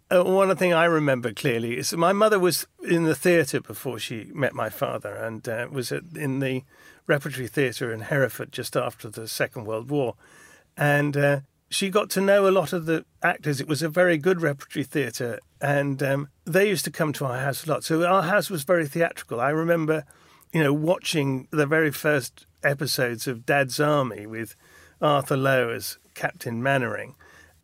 uh, 0.10 0.24
one 0.24 0.50
of 0.50 0.58
the 0.58 0.60
thing 0.60 0.74
I 0.74 0.86
remember 0.86 1.34
clearly 1.34 1.78
is 1.78 1.94
my 1.94 2.14
mother 2.14 2.40
was 2.40 2.68
in 2.88 3.04
the 3.04 3.16
theatre 3.16 3.62
before 3.62 4.00
she 4.00 4.30
met 4.34 4.54
my 4.54 4.70
father 4.70 5.14
and 5.14 5.48
uh, 5.48 5.68
was 5.72 5.92
at, 5.92 6.04
in 6.16 6.40
the 6.40 6.64
Repertory 7.06 7.48
Theatre 7.48 7.92
in 7.92 8.02
Hereford 8.02 8.52
just 8.52 8.76
after 8.76 9.10
the 9.10 9.28
Second 9.28 9.66
World 9.66 9.90
War. 9.90 10.16
And 10.78 11.16
uh, 11.18 11.40
she 11.74 11.90
got 11.90 12.10
to 12.12 12.22
know 12.22 12.48
a 12.48 12.52
lot 12.52 12.72
of 12.72 12.86
the 12.86 13.04
actors. 13.24 13.60
It 13.60 13.68
was 13.68 13.82
a 13.82 13.90
very 13.90 14.18
good 14.18 14.42
repertory 14.42 14.84
theatre, 14.84 15.40
and 15.60 16.02
um, 16.04 16.30
they 16.46 16.70
used 16.70 16.86
to 16.86 16.92
come 16.92 17.14
to 17.14 17.26
our 17.26 17.40
house 17.40 17.66
a 17.66 17.70
lot. 17.70 17.84
So 17.84 18.06
our 18.06 18.22
house 18.22 18.50
was 18.50 18.64
very 18.64 18.88
theatrical. 18.88 19.42
I 19.42 19.50
remember, 19.50 20.06
you 20.54 20.62
know, 20.62 20.72
watching 20.72 21.48
the 21.52 21.66
very 21.66 21.92
first 21.92 22.46
episodes 22.64 23.28
of 23.28 23.46
Dad's 23.46 23.80
Army 23.80 24.28
with 24.28 24.56
Arthur 25.02 25.36
Lowe 25.36 25.70
as 25.70 25.98
Captain 26.14 26.62
Mainwaring 26.62 27.16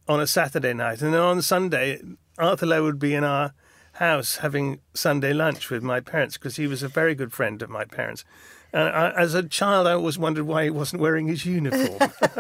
on 0.08 0.20
a 0.20 0.28
Saturday 0.28 0.74
night, 0.74 1.04
and 1.04 1.14
then 1.14 1.22
on 1.22 1.42
Sunday, 1.44 2.02
Arthur 2.40 2.66
Lowe 2.66 2.84
would 2.84 3.00
be 3.00 3.14
in 3.14 3.24
our 3.24 3.54
house 3.94 4.38
having 4.38 4.80
Sunday 4.94 5.34
lunch 5.34 5.70
with 5.70 5.84
my 5.84 6.00
parents 6.00 6.38
because 6.38 6.56
he 6.56 6.66
was 6.66 6.82
a 6.82 6.88
very 6.88 7.14
good 7.14 7.32
friend 7.32 7.62
of 7.62 7.70
my 7.70 7.86
parents. 7.86 8.26
And 8.72 8.90
I, 8.90 9.12
as 9.12 9.34
a 9.34 9.44
child, 9.44 9.88
I 9.88 9.94
always 9.94 10.18
wondered 10.18 10.46
why 10.46 10.66
he 10.66 10.70
wasn't 10.70 11.02
wearing 11.02 11.28
his 11.28 11.46
uniform. 11.46 12.12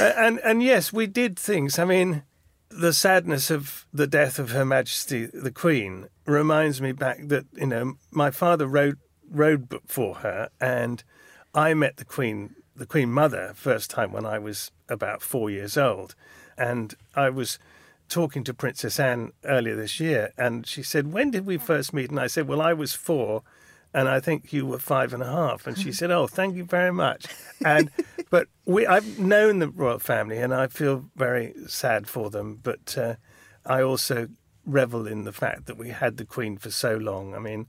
and 0.00 0.40
and 0.40 0.62
yes, 0.62 0.92
we 0.92 1.06
did 1.06 1.38
things. 1.38 1.78
I 1.78 1.84
mean, 1.84 2.22
the 2.70 2.92
sadness 2.92 3.50
of 3.50 3.86
the 3.92 4.06
death 4.06 4.38
of 4.38 4.50
Her 4.50 4.64
Majesty 4.64 5.26
the 5.26 5.52
Queen 5.52 6.08
reminds 6.26 6.80
me 6.80 6.92
back 6.92 7.18
that 7.28 7.46
you 7.52 7.66
know 7.66 7.94
my 8.10 8.30
father 8.30 8.66
wrote 8.66 8.98
rode 9.30 9.80
for 9.86 10.16
her, 10.16 10.48
and 10.60 11.02
I 11.54 11.74
met 11.74 11.96
the 11.96 12.04
Queen, 12.04 12.54
the 12.74 12.86
Queen 12.86 13.10
Mother, 13.10 13.52
first 13.54 13.90
time 13.90 14.12
when 14.12 14.26
I 14.26 14.38
was 14.38 14.70
about 14.88 15.22
four 15.22 15.50
years 15.50 15.76
old, 15.76 16.14
and 16.56 16.94
I 17.14 17.30
was 17.30 17.58
talking 18.08 18.44
to 18.44 18.54
Princess 18.54 19.00
Anne 19.00 19.32
earlier 19.44 19.76
this 19.76 19.98
year, 19.98 20.32
and 20.36 20.66
she 20.66 20.82
said, 20.82 21.12
"When 21.12 21.30
did 21.30 21.46
we 21.46 21.58
first 21.58 21.92
meet?" 21.92 22.10
And 22.10 22.20
I 22.20 22.26
said, 22.26 22.48
"Well, 22.48 22.60
I 22.60 22.72
was 22.72 22.94
four, 22.94 23.42
and 23.94 24.08
I 24.08 24.20
think 24.20 24.52
you 24.52 24.66
were 24.66 24.78
five 24.78 25.14
and 25.14 25.22
a 25.22 25.26
half." 25.26 25.66
And 25.66 25.78
she 25.78 25.92
said, 25.92 26.10
"Oh, 26.10 26.26
thank 26.26 26.56
you 26.56 26.64
very 26.64 26.92
much." 26.92 27.26
And 27.64 27.90
but 28.30 28.48
we, 28.66 28.86
I've 28.86 29.18
known 29.18 29.60
the 29.60 29.68
royal 29.68 29.98
family, 29.98 30.38
and 30.38 30.52
I 30.52 30.66
feel 30.66 31.06
very 31.16 31.54
sad 31.66 32.06
for 32.06 32.30
them. 32.30 32.60
But 32.62 32.98
uh, 32.98 33.14
I 33.64 33.82
also 33.82 34.28
revel 34.66 35.06
in 35.06 35.24
the 35.24 35.32
fact 35.32 35.66
that 35.66 35.76
we 35.76 35.90
had 35.90 36.16
the 36.16 36.24
Queen 36.24 36.56
for 36.56 36.70
so 36.70 36.96
long. 36.96 37.34
I 37.34 37.38
mean, 37.38 37.66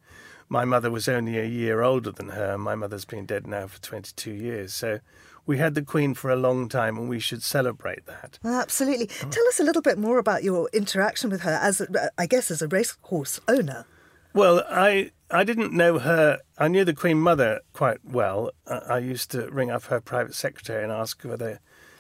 my 0.50 0.65
mother 0.65 0.91
was 0.91 1.07
only 1.07 1.38
a 1.38 1.45
year 1.45 1.81
older 1.81 2.11
than 2.11 2.29
her. 2.29 2.57
My 2.57 2.75
mother's 2.75 3.05
been 3.05 3.25
dead 3.25 3.47
now 3.47 3.67
for 3.67 3.81
22 3.81 4.31
years, 4.31 4.73
so 4.73 5.00
we 5.45 5.57
had 5.57 5.75
the 5.75 5.81
Queen 5.81 6.13
for 6.13 6.31
a 6.31 6.35
long 6.35 6.69
time, 6.69 6.97
and 6.97 7.09
we 7.09 7.19
should 7.19 7.43
celebrate 7.43 8.05
that. 8.05 8.39
Absolutely. 8.43 9.07
Tell 9.07 9.47
us 9.47 9.59
a 9.59 9.63
little 9.63 9.81
bit 9.81 9.97
more 9.97 10.17
about 10.17 10.43
your 10.43 10.69
interaction 10.73 11.29
with 11.29 11.41
her, 11.41 11.59
as 11.61 11.81
I 12.17 12.25
guess 12.25 12.50
as 12.50 12.61
a 12.61 12.67
racehorse 12.67 13.39
owner. 13.47 13.85
Well, 14.33 14.63
I 14.69 15.11
I 15.32 15.44
didn't 15.44 15.74
know 15.74 16.00
her. 16.00 16.39
I 16.58 16.67
knew 16.67 16.86
the 16.86 16.94
Queen 16.94 17.20
Mother 17.20 17.62
quite 17.74 18.03
well. 18.03 18.51
I 18.67 19.00
used 19.00 19.32
to 19.32 19.50
ring 19.50 19.72
up 19.72 19.86
her 19.86 20.00
private 20.00 20.36
secretary 20.36 20.84
and 20.84 20.91
ask 20.91 21.24
whether, 21.24 21.60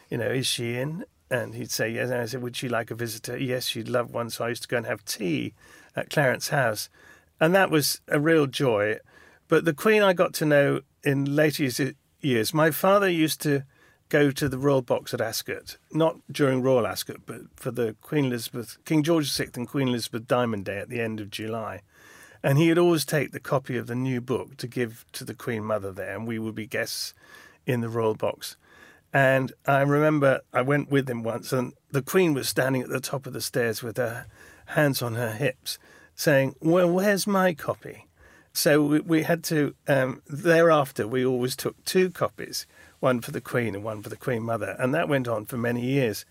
you 0.09 0.17
know, 0.17 0.29
is 0.29 0.45
she 0.47 0.75
in? 0.75 1.05
And 1.31 1.55
he'd 1.55 1.71
say 1.71 1.89
yes. 1.89 2.11
And 2.11 2.21
I 2.21 2.25
said, 2.25 2.43
would 2.43 2.55
she 2.55 2.69
like 2.69 2.91
a 2.91 2.95
visitor? 2.95 3.35
Yes, 3.37 3.65
she'd 3.65 3.89
love 3.89 4.11
one. 4.11 4.29
So 4.29 4.45
I 4.45 4.49
used 4.49 4.61
to 4.61 4.67
go 4.67 4.77
and 4.77 4.85
have 4.85 5.03
tea 5.05 5.53
at 5.95 6.09
Clarence 6.09 6.49
House, 6.49 6.89
and 7.39 7.55
that 7.55 7.71
was 7.71 8.01
a 8.07 8.19
real 8.19 8.45
joy. 8.47 8.97
But 9.47 9.65
the 9.65 9.73
Queen 9.73 10.03
I 10.03 10.13
got 10.13 10.33
to 10.35 10.45
know 10.45 10.81
in 11.03 11.35
later 11.35 11.67
years. 12.21 12.53
My 12.53 12.71
father 12.71 13.09
used 13.09 13.41
to 13.41 13.63
go 14.09 14.29
to 14.31 14.47
the 14.47 14.57
Royal 14.57 14.81
Box 14.81 15.13
at 15.13 15.21
Ascot, 15.21 15.77
not 15.91 16.17
during 16.31 16.61
Royal 16.61 16.85
Ascot, 16.85 17.21
but 17.25 17.41
for 17.55 17.71
the 17.71 17.95
Queen 18.01 18.25
Elizabeth, 18.25 18.77
King 18.85 19.03
George 19.03 19.35
VI 19.35 19.47
and 19.55 19.67
Queen 19.67 19.87
Elizabeth 19.87 20.27
Diamond 20.27 20.65
Day 20.65 20.77
at 20.77 20.89
the 20.89 21.01
end 21.01 21.19
of 21.19 21.29
July. 21.29 21.81
And 22.45 22.59
he 22.59 22.69
would 22.69 22.77
always 22.77 23.05
take 23.05 23.31
the 23.31 23.39
copy 23.39 23.75
of 23.75 23.87
the 23.87 23.95
new 23.95 24.21
book 24.21 24.57
to 24.57 24.67
give 24.67 25.03
to 25.13 25.23
the 25.23 25.33
Queen 25.33 25.63
Mother 25.63 25.91
there, 25.91 26.15
and 26.15 26.27
we 26.27 26.37
would 26.37 26.53
be 26.53 26.67
guests 26.67 27.15
in 27.65 27.81
the 27.81 27.89
Royal 27.89 28.13
Box. 28.13 28.55
And 29.11 29.51
I 29.65 29.81
remember 29.81 30.41
I 30.53 30.61
went 30.61 30.91
with 30.91 31.09
him 31.09 31.23
once, 31.23 31.51
and 31.51 31.73
the 31.89 32.03
Queen 32.03 32.35
was 32.35 32.47
standing 32.47 32.83
at 32.83 32.89
the 32.89 32.99
top 32.99 33.25
of 33.25 33.33
the 33.33 33.41
stairs 33.41 33.81
with 33.81 33.97
her 33.97 34.27
hands 34.67 35.01
on 35.01 35.15
her 35.15 35.31
hips, 35.31 35.79
saying, 36.13 36.53
Well, 36.61 36.87
where's 36.87 37.25
my 37.25 37.55
copy? 37.55 38.05
So 38.53 38.79
we, 38.83 38.99
we 38.99 39.23
had 39.23 39.43
to, 39.45 39.73
um, 39.87 40.21
thereafter, 40.27 41.07
we 41.07 41.25
always 41.25 41.55
took 41.55 41.83
two 41.83 42.11
copies, 42.11 42.67
one 42.99 43.21
for 43.21 43.31
the 43.31 43.41
Queen 43.41 43.73
and 43.73 43.83
one 43.83 44.03
for 44.03 44.09
the 44.09 44.15
Queen 44.15 44.43
Mother. 44.43 44.75
And 44.77 44.93
that 44.93 45.09
went 45.09 45.27
on 45.27 45.45
for 45.45 45.57
many 45.57 45.81
years. 45.81 46.25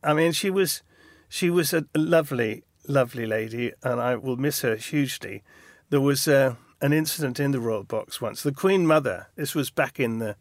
I 0.00 0.14
mean, 0.14 0.30
she 0.30 0.48
was, 0.48 0.82
she 1.28 1.50
was 1.50 1.74
a 1.74 1.86
lovely, 1.92 2.62
lovely 2.86 3.26
lady, 3.26 3.72
and 3.82 4.00
I 4.00 4.16
will 4.16 4.36
miss 4.36 4.62
her 4.62 4.76
hugely. 4.76 5.42
There 5.90 6.00
was 6.00 6.26
uh, 6.26 6.56
an 6.80 6.92
incident 6.92 7.40
in 7.40 7.52
the 7.52 7.60
Royal 7.60 7.84
Box 7.84 8.20
once. 8.20 8.42
The 8.42 8.52
Queen 8.52 8.86
Mother, 8.86 9.28
this 9.36 9.54
was 9.54 9.70
back 9.70 9.98
in 9.98 10.18
the, 10.18 10.36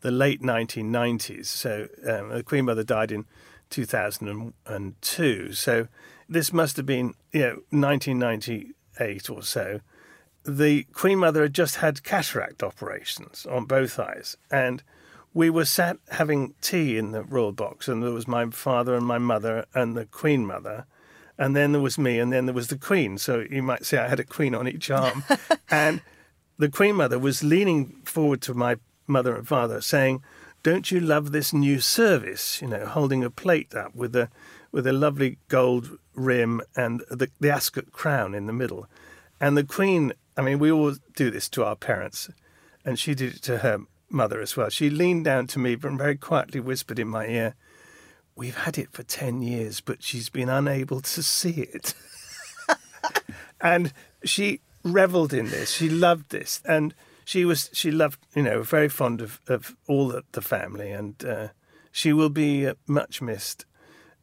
the 0.00 0.10
late 0.10 0.42
1990s. 0.42 1.46
So 1.46 1.88
um, 2.06 2.30
the 2.30 2.42
Queen 2.42 2.66
Mother 2.66 2.84
died 2.84 3.12
in 3.12 3.26
2002. 3.70 5.52
So 5.52 5.88
this 6.28 6.52
must 6.52 6.76
have 6.76 6.86
been, 6.86 7.14
you 7.32 7.40
know, 7.40 7.62
1998 7.70 9.30
or 9.30 9.42
so. 9.42 9.80
The 10.44 10.84
Queen 10.92 11.18
Mother 11.18 11.42
had 11.42 11.54
just 11.54 11.76
had 11.76 12.02
cataract 12.02 12.62
operations 12.62 13.46
on 13.46 13.64
both 13.64 13.98
eyes. 13.98 14.36
And 14.50 14.82
we 15.34 15.48
were 15.50 15.64
sat 15.64 15.96
having 16.10 16.54
tea 16.60 16.98
in 16.98 17.12
the 17.12 17.22
royal 17.22 17.52
box, 17.52 17.88
and 17.88 18.02
there 18.02 18.12
was 18.12 18.28
my 18.28 18.50
father 18.50 18.94
and 18.94 19.06
my 19.06 19.18
mother 19.18 19.64
and 19.74 19.96
the 19.96 20.04
Queen 20.04 20.46
Mother. 20.46 20.86
And 21.42 21.56
then 21.56 21.72
there 21.72 21.80
was 21.80 21.98
me, 21.98 22.20
and 22.20 22.32
then 22.32 22.46
there 22.46 22.54
was 22.54 22.68
the 22.68 22.78
Queen. 22.78 23.18
So 23.18 23.44
you 23.50 23.64
might 23.64 23.84
say 23.84 23.98
I 23.98 24.06
had 24.06 24.20
a 24.20 24.24
Queen 24.24 24.54
on 24.54 24.68
each 24.68 24.92
arm. 24.92 25.24
and 25.72 26.00
the 26.56 26.68
Queen 26.68 26.94
Mother 26.94 27.18
was 27.18 27.42
leaning 27.42 28.00
forward 28.04 28.40
to 28.42 28.54
my 28.54 28.76
mother 29.08 29.34
and 29.34 29.48
father, 29.48 29.80
saying, 29.80 30.22
Don't 30.62 30.92
you 30.92 31.00
love 31.00 31.32
this 31.32 31.52
new 31.52 31.80
service? 31.80 32.62
You 32.62 32.68
know, 32.68 32.86
holding 32.86 33.24
a 33.24 33.30
plate 33.30 33.74
up 33.74 33.92
with 33.92 34.14
a 34.14 34.28
with 34.70 34.86
a 34.86 34.92
lovely 34.92 35.38
gold 35.48 35.98
rim 36.14 36.62
and 36.76 37.02
the, 37.10 37.28
the 37.40 37.50
Ascot 37.50 37.90
crown 37.90 38.36
in 38.36 38.46
the 38.46 38.52
middle. 38.52 38.86
And 39.40 39.56
the 39.56 39.64
Queen, 39.64 40.12
I 40.36 40.42
mean, 40.42 40.60
we 40.60 40.70
all 40.70 40.94
do 41.16 41.28
this 41.28 41.48
to 41.48 41.64
our 41.64 41.74
parents, 41.74 42.30
and 42.84 43.00
she 43.00 43.16
did 43.16 43.34
it 43.34 43.42
to 43.42 43.58
her 43.58 43.80
mother 44.08 44.40
as 44.40 44.56
well. 44.56 44.68
She 44.68 44.90
leaned 44.90 45.24
down 45.24 45.48
to 45.48 45.58
me 45.58 45.76
and 45.82 45.98
very 45.98 46.16
quietly 46.16 46.60
whispered 46.60 47.00
in 47.00 47.08
my 47.08 47.26
ear, 47.26 47.56
We've 48.34 48.56
had 48.56 48.78
it 48.78 48.90
for 48.92 49.02
10 49.02 49.42
years, 49.42 49.80
but 49.80 50.02
she's 50.02 50.28
been 50.28 50.48
unable 50.48 51.00
to 51.00 51.22
see 51.22 51.68
it. 51.72 51.94
and 53.60 53.92
she 54.24 54.60
reveled 54.82 55.32
in 55.32 55.50
this. 55.50 55.72
She 55.72 55.88
loved 55.88 56.30
this. 56.30 56.60
And 56.64 56.94
she 57.24 57.44
was, 57.44 57.70
she 57.72 57.90
loved, 57.90 58.18
you 58.34 58.42
know, 58.42 58.62
very 58.62 58.88
fond 58.88 59.20
of, 59.20 59.40
of 59.48 59.76
all 59.86 60.08
the, 60.08 60.24
the 60.32 60.42
family. 60.42 60.90
And 60.90 61.22
uh, 61.24 61.48
she 61.90 62.12
will 62.12 62.30
be 62.30 62.66
uh, 62.66 62.74
much 62.86 63.20
missed 63.20 63.66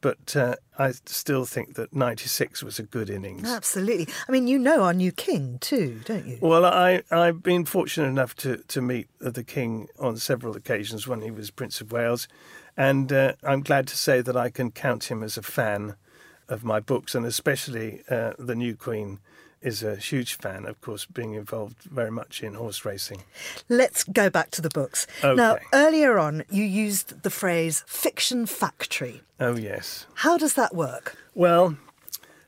but 0.01 0.35
uh, 0.35 0.55
I 0.77 0.91
still 1.05 1.45
think 1.45 1.75
that 1.75 1.93
96 1.93 2.63
was 2.63 2.79
a 2.79 2.83
good 2.83 3.09
innings. 3.09 3.49
Absolutely. 3.49 4.07
I 4.27 4.31
mean, 4.31 4.47
you 4.47 4.57
know 4.57 4.83
our 4.83 4.93
new 4.93 5.11
king 5.11 5.57
too, 5.59 5.99
don't 6.05 6.25
you? 6.25 6.37
Well, 6.41 6.65
I, 6.65 7.03
I've 7.11 7.43
been 7.43 7.65
fortunate 7.65 8.07
enough 8.07 8.35
to, 8.37 8.57
to 8.57 8.81
meet 8.81 9.07
the 9.19 9.43
king 9.43 9.87
on 9.99 10.17
several 10.17 10.55
occasions 10.55 11.07
when 11.07 11.21
he 11.21 11.31
was 11.31 11.51
Prince 11.51 11.81
of 11.81 11.91
Wales, 11.91 12.27
and 12.79 13.11
uh, 13.11 13.33
I'm 13.43 13.61
glad 13.61 13.87
to 13.87 13.97
say 13.97 14.21
that 14.21 14.37
I 14.37 14.49
can 14.49 14.71
count 14.71 15.11
him 15.11 15.21
as 15.21 15.37
a 15.37 15.41
fan 15.41 15.95
of 16.47 16.63
my 16.63 16.79
books, 16.79 17.13
and 17.13 17.25
especially 17.25 18.01
uh, 18.09 18.31
The 18.39 18.55
New 18.55 18.75
Queen 18.75 19.19
is 19.61 19.83
a 19.83 19.97
huge 19.97 20.35
fan, 20.35 20.65
of 20.65 20.79
course, 20.79 21.05
being 21.05 21.33
involved 21.33 21.83
very 21.83 22.09
much 22.09 22.41
in 22.41 22.53
horse 22.53 22.85
racing. 22.85 23.23
Let's 23.67 24.05
go 24.05 24.29
back 24.29 24.51
to 24.51 24.61
the 24.61 24.69
books. 24.69 25.05
Okay. 25.21 25.35
Now, 25.35 25.57
earlier 25.73 26.17
on, 26.17 26.43
you 26.49 26.63
used 26.63 27.23
the 27.23 27.29
phrase 27.29 27.83
fiction 27.85 28.45
factory. 28.45 29.23
Oh, 29.41 29.57
yes. 29.57 30.05
How 30.13 30.37
does 30.37 30.53
that 30.53 30.73
work? 30.73 31.17
Well, 31.35 31.75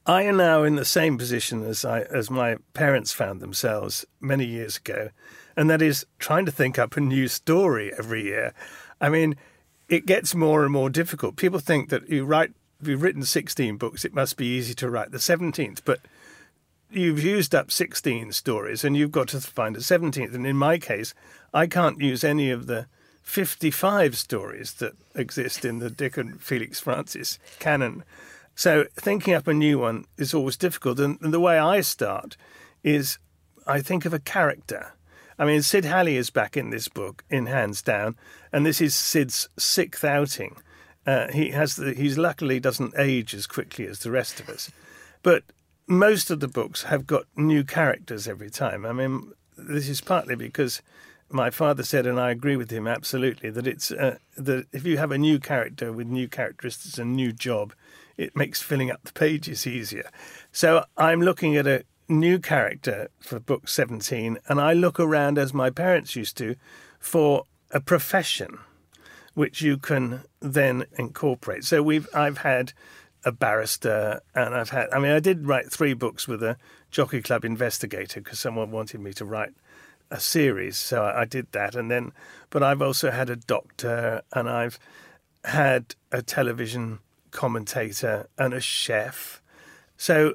I 0.05 0.21
am 0.23 0.37
now 0.37 0.63
in 0.63 0.75
the 0.75 0.85
same 0.85 1.17
position 1.17 1.65
as 1.65 1.83
I 1.83 2.03
as 2.03 2.29
my 2.29 2.55
parents 2.73 3.11
found 3.11 3.41
themselves 3.41 4.05
many 4.21 4.45
years 4.45 4.77
ago, 4.77 5.09
and 5.57 5.69
that 5.69 5.81
is 5.81 6.05
trying 6.19 6.45
to 6.45 6.51
think 6.51 6.79
up 6.79 6.95
a 6.95 7.01
new 7.01 7.27
story 7.27 7.91
every 7.97 8.23
year. 8.23 8.53
I 9.01 9.09
mean, 9.09 9.35
it 9.91 10.05
gets 10.05 10.33
more 10.33 10.63
and 10.63 10.71
more 10.71 10.89
difficult. 10.89 11.35
People 11.35 11.59
think 11.59 11.89
that 11.89 12.09
you 12.09 12.23
write 12.23 12.53
if 12.81 12.87
you've 12.87 13.03
written 13.03 13.23
16 13.23 13.77
books, 13.77 14.03
it 14.03 14.15
must 14.15 14.37
be 14.37 14.47
easy 14.47 14.73
to 14.73 14.89
write 14.89 15.11
the 15.11 15.19
17th, 15.19 15.81
but 15.85 15.99
you've 16.89 17.23
used 17.23 17.53
up 17.53 17.69
16 17.69 18.31
stories 18.31 18.83
and 18.83 18.97
you've 18.97 19.11
got 19.11 19.27
to 19.27 19.41
find 19.41 19.75
a 19.75 19.81
17th. 19.81 20.33
And 20.33 20.47
in 20.47 20.57
my 20.57 20.79
case, 20.79 21.13
I 21.53 21.67
can't 21.67 22.01
use 22.01 22.23
any 22.23 22.49
of 22.49 22.65
the 22.65 22.87
55 23.21 24.17
stories 24.17 24.73
that 24.75 24.93
exist 25.13 25.63
in 25.63 25.77
the 25.77 25.91
Dick 25.91 26.17
and 26.17 26.41
Felix 26.41 26.79
Francis 26.79 27.37
canon. 27.59 28.03
So 28.55 28.85
thinking 28.95 29.35
up 29.35 29.47
a 29.47 29.53
new 29.53 29.77
one 29.77 30.05
is 30.17 30.33
always 30.33 30.57
difficult. 30.57 30.99
And, 30.99 31.19
the 31.19 31.39
way 31.39 31.59
I 31.59 31.81
start 31.81 32.35
is 32.83 33.19
I 33.67 33.81
think 33.81 34.05
of 34.05 34.13
a 34.13 34.19
character. 34.19 34.93
I 35.39 35.45
mean, 35.45 35.61
Sid 35.61 35.85
Halley 35.85 36.17
is 36.17 36.29
back 36.29 36.55
in 36.55 36.69
this 36.69 36.87
book 36.87 37.23
in 37.29 37.45
Hands 37.47 37.81
Down, 37.81 38.15
and 38.51 38.65
this 38.65 38.81
is 38.81 38.95
Sid's 38.95 39.49
sixth 39.57 40.03
outing. 40.03 40.57
Uh, 41.05 41.31
he 41.31 41.49
has 41.49 41.75
the, 41.75 41.93
he's 41.93 42.17
luckily 42.17 42.59
doesn't 42.59 42.93
age 42.97 43.33
as 43.33 43.47
quickly 43.47 43.87
as 43.87 43.99
the 43.99 44.11
rest 44.11 44.39
of 44.39 44.49
us, 44.49 44.71
but 45.23 45.43
most 45.87 46.29
of 46.29 46.39
the 46.39 46.47
books 46.47 46.83
have 46.83 47.07
got 47.07 47.25
new 47.35 47.63
characters 47.63 48.27
every 48.27 48.49
time. 48.49 48.85
I 48.85 48.93
mean, 48.93 49.33
this 49.57 49.89
is 49.89 49.99
partly 49.99 50.35
because 50.35 50.81
my 51.29 51.49
father 51.49 51.83
said, 51.83 52.05
and 52.05 52.19
I 52.19 52.31
agree 52.31 52.55
with 52.55 52.71
him 52.71 52.87
absolutely, 52.87 53.49
that 53.49 53.67
it's 53.67 53.91
uh, 53.91 54.17
that 54.37 54.67
if 54.71 54.85
you 54.85 54.97
have 54.97 55.11
a 55.11 55.17
new 55.17 55.39
character 55.39 55.91
with 55.91 56.07
new 56.07 56.27
characteristics 56.27 56.97
and 56.97 57.15
new 57.15 57.31
job, 57.31 57.73
it 58.17 58.35
makes 58.35 58.61
filling 58.61 58.91
up 58.91 59.03
the 59.03 59.13
pages 59.13 59.65
easier. 59.65 60.09
So 60.51 60.85
I'm 60.97 61.21
looking 61.21 61.55
at 61.55 61.67
a 61.67 61.83
new 62.11 62.39
character 62.39 63.09
for 63.19 63.39
book 63.39 63.67
17, 63.67 64.37
and 64.47 64.61
I 64.61 64.73
look 64.73 64.99
around 64.99 65.37
as 65.37 65.53
my 65.53 65.69
parents 65.69 66.15
used 66.15 66.37
to 66.37 66.55
for 66.99 67.45
a 67.71 67.79
profession 67.79 68.59
which 69.33 69.61
you 69.61 69.77
can 69.77 70.21
then 70.41 70.85
incorporate. 70.97 71.63
So 71.63 71.81
we've 71.81 72.07
I've 72.13 72.39
had 72.39 72.73
a 73.23 73.31
barrister, 73.31 74.21
and 74.33 74.55
I've 74.55 74.69
had. 74.69 74.89
I 74.91 74.99
mean, 74.99 75.11
I 75.11 75.19
did 75.19 75.45
write 75.45 75.71
three 75.71 75.93
books 75.93 76.27
with 76.27 76.41
a 76.43 76.57
Jockey 76.89 77.21
Club 77.21 77.45
investigator 77.45 78.19
because 78.21 78.39
someone 78.39 78.71
wanted 78.71 78.99
me 78.99 79.13
to 79.13 79.25
write 79.25 79.53
a 80.09 80.19
series, 80.19 80.77
so 80.77 81.03
I, 81.03 81.21
I 81.21 81.25
did 81.25 81.51
that. 81.51 81.75
And 81.75 81.89
then, 81.89 82.11
but 82.49 82.63
I've 82.63 82.81
also 82.81 83.11
had 83.11 83.29
a 83.29 83.35
doctor, 83.35 84.21
and 84.33 84.49
I've 84.49 84.79
had 85.45 85.95
a 86.11 86.21
television 86.21 86.99
commentator 87.31 88.27
and 88.37 88.53
a 88.53 88.59
chef. 88.59 89.41
So 89.97 90.33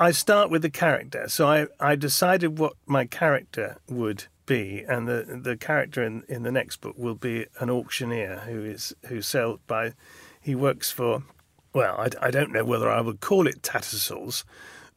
I 0.00 0.12
start 0.12 0.50
with 0.50 0.62
the 0.62 0.70
character. 0.70 1.28
So 1.28 1.46
I, 1.46 1.66
I 1.78 1.94
decided 1.94 2.58
what 2.58 2.72
my 2.86 3.04
character 3.04 3.76
would 3.86 4.24
be, 4.46 4.82
and 4.88 5.06
the 5.06 5.40
the 5.42 5.58
character 5.58 6.02
in, 6.02 6.24
in 6.26 6.42
the 6.42 6.50
next 6.50 6.80
book 6.80 6.96
will 6.96 7.14
be 7.14 7.46
an 7.60 7.68
auctioneer 7.68 8.42
who 8.46 8.64
is 8.64 8.94
who 9.08 9.20
sells 9.20 9.60
by 9.66 9.92
he 10.40 10.54
works 10.54 10.90
for 10.90 11.22
well, 11.74 11.96
I, 11.98 12.08
I, 12.26 12.30
don't 12.32 12.50
know 12.50 12.64
whether 12.64 12.90
I 12.90 13.00
would 13.00 13.20
call 13.20 13.46
it 13.46 13.62
Tattersall's, 13.62 14.44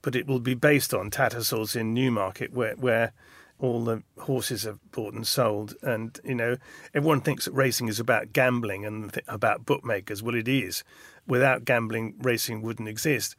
but 0.02 0.16
it 0.16 0.26
will 0.26 0.40
be 0.40 0.56
based 0.56 0.92
on 0.92 1.12
Tattersall's 1.12 1.76
in 1.76 1.94
Newmarket, 1.94 2.54
where 2.54 2.76
where 2.76 3.12
all 3.60 3.84
the 3.84 4.04
horses 4.20 4.66
are 4.66 4.80
bought 4.92 5.14
and 5.14 5.28
sold. 5.28 5.76
And 5.84 6.18
you 6.24 6.36
know, 6.36 6.56
everyone 6.94 7.22
thinks 7.22 7.46
that 7.46 7.52
racing 7.52 7.90
is 7.90 8.00
about 8.00 8.32
gambling 8.32 8.86
and 8.86 9.14
th- 9.14 9.26
about 9.28 9.66
bookmakers. 9.66 10.24
Well, 10.24 10.36
it 10.36 10.48
is. 10.48 10.84
Without 11.28 11.66
gambling, 11.66 12.16
racing 12.20 12.62
wouldn't 12.62 12.90
exist. 12.90 13.36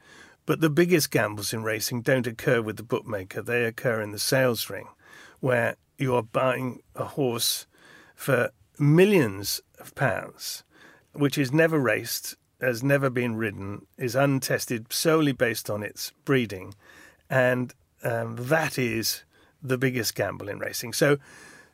But 0.46 0.60
the 0.60 0.70
biggest 0.70 1.10
gambles 1.10 1.52
in 1.52 1.62
racing 1.62 2.02
don't 2.02 2.26
occur 2.26 2.60
with 2.60 2.76
the 2.76 2.82
bookmaker; 2.82 3.42
they 3.42 3.64
occur 3.64 4.00
in 4.00 4.12
the 4.12 4.18
sales 4.18 4.68
ring, 4.68 4.88
where 5.40 5.76
you 5.98 6.14
are 6.14 6.22
buying 6.22 6.82
a 6.94 7.04
horse 7.04 7.66
for 8.14 8.50
millions 8.78 9.60
of 9.78 9.94
pounds, 9.94 10.64
which 11.12 11.38
is 11.38 11.52
never 11.52 11.78
raced 11.78 12.36
has 12.60 12.82
never 12.82 13.10
been 13.10 13.36
ridden, 13.36 13.86
is 13.98 14.14
untested 14.14 14.92
solely 14.92 15.32
based 15.32 15.68
on 15.68 15.82
its 15.82 16.12
breeding, 16.24 16.74
and 17.28 17.74
um, 18.02 18.36
that 18.38 18.78
is 18.78 19.24
the 19.62 19.78
biggest 19.78 20.14
gamble 20.14 20.48
in 20.48 20.58
racing. 20.58 20.92
So 20.92 21.18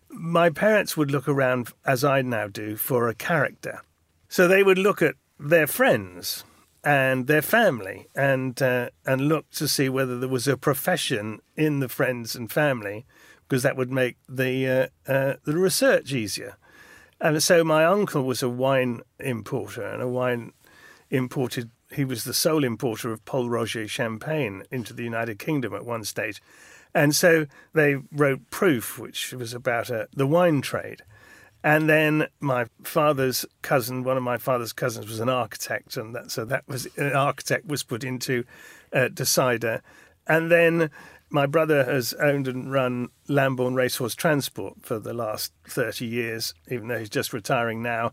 my 0.08 0.50
parents 0.50 0.96
would 0.96 1.10
look 1.10 1.28
around, 1.28 1.72
as 1.84 2.04
I 2.04 2.22
now 2.22 2.48
do, 2.48 2.76
for 2.76 3.08
a 3.08 3.14
character. 3.14 3.82
So 4.28 4.46
they 4.48 4.62
would 4.62 4.78
look 4.78 5.02
at 5.02 5.14
their 5.38 5.66
friends 5.66 6.44
and 6.82 7.26
their 7.26 7.42
family 7.42 8.08
and 8.14 8.60
uh, 8.62 8.90
and 9.04 9.28
look 9.28 9.50
to 9.50 9.68
see 9.68 9.88
whether 9.88 10.18
there 10.18 10.28
was 10.28 10.48
a 10.48 10.56
profession 10.56 11.40
in 11.56 11.80
the 11.80 11.88
friends 11.88 12.34
and 12.34 12.50
family, 12.50 13.04
because 13.48 13.62
that 13.62 13.76
would 13.76 13.90
make 13.90 14.16
the 14.28 14.90
uh, 15.06 15.12
uh, 15.12 15.34
the 15.44 15.56
research 15.56 16.12
easier. 16.12 16.56
And 17.20 17.42
so 17.42 17.62
my 17.62 17.84
uncle 17.84 18.22
was 18.22 18.42
a 18.42 18.48
wine 18.48 19.02
importer 19.18 19.82
and 19.82 20.00
a 20.00 20.08
wine 20.08 20.52
imported, 21.10 21.70
he 21.92 22.04
was 22.04 22.24
the 22.24 22.32
sole 22.32 22.64
importer 22.64 23.12
of 23.12 23.24
Pol 23.24 23.50
Roger 23.50 23.86
champagne 23.86 24.62
into 24.70 24.94
the 24.94 25.04
United 25.04 25.38
Kingdom 25.38 25.74
at 25.74 25.84
one 25.84 26.04
stage. 26.04 26.40
And 26.94 27.14
so 27.14 27.46
they 27.74 27.96
wrote 28.10 28.50
Proof, 28.50 28.98
which 28.98 29.32
was 29.32 29.52
about 29.52 29.90
uh, 29.90 30.06
the 30.14 30.26
wine 30.26 30.60
trade. 30.60 31.02
And 31.62 31.88
then 31.88 32.28
my 32.40 32.66
father's 32.82 33.44
cousin, 33.62 34.02
one 34.02 34.16
of 34.16 34.22
my 34.22 34.38
father's 34.38 34.72
cousins, 34.72 35.06
was 35.06 35.20
an 35.20 35.28
architect, 35.28 35.96
and 35.96 36.14
that, 36.14 36.30
so 36.30 36.44
that 36.46 36.66
was 36.66 36.86
an 36.96 37.12
architect 37.12 37.66
was 37.66 37.82
put 37.82 38.02
into 38.02 38.44
uh, 38.92 39.08
Decider. 39.08 39.82
And 40.26 40.50
then 40.50 40.90
my 41.28 41.46
brother 41.46 41.84
has 41.84 42.14
owned 42.14 42.48
and 42.48 42.72
run 42.72 43.08
Lambourn 43.28 43.74
Racehorse 43.74 44.14
Transport 44.14 44.76
for 44.82 44.98
the 44.98 45.12
last 45.12 45.52
30 45.68 46.06
years, 46.06 46.54
even 46.68 46.88
though 46.88 46.98
he's 46.98 47.10
just 47.10 47.32
retiring 47.32 47.82
now 47.82 48.12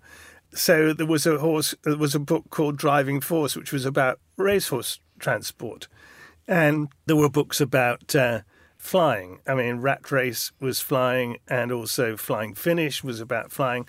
so 0.53 0.93
there 0.93 1.05
was 1.05 1.25
a 1.25 1.39
horse 1.39 1.75
there 1.83 1.97
was 1.97 2.15
a 2.15 2.19
book 2.19 2.45
called 2.49 2.77
driving 2.77 3.19
force 3.19 3.55
which 3.55 3.73
was 3.73 3.85
about 3.85 4.19
racehorse 4.37 4.99
transport. 5.19 5.87
And 6.47 6.89
there 7.05 7.15
were 7.15 7.29
books 7.29 7.59
about 7.59 8.15
uh, 8.15 8.41
flying. 8.87 9.39
I 9.45 9.53
mean, 9.53 9.77
Rat 9.77 10.09
Race 10.11 10.53
was 10.61 10.79
flying, 10.79 11.37
and 11.47 11.71
also 11.71 12.15
Flying 12.15 12.55
Finish 12.55 13.03
was 13.03 13.19
about 13.19 13.51
flying. 13.51 13.87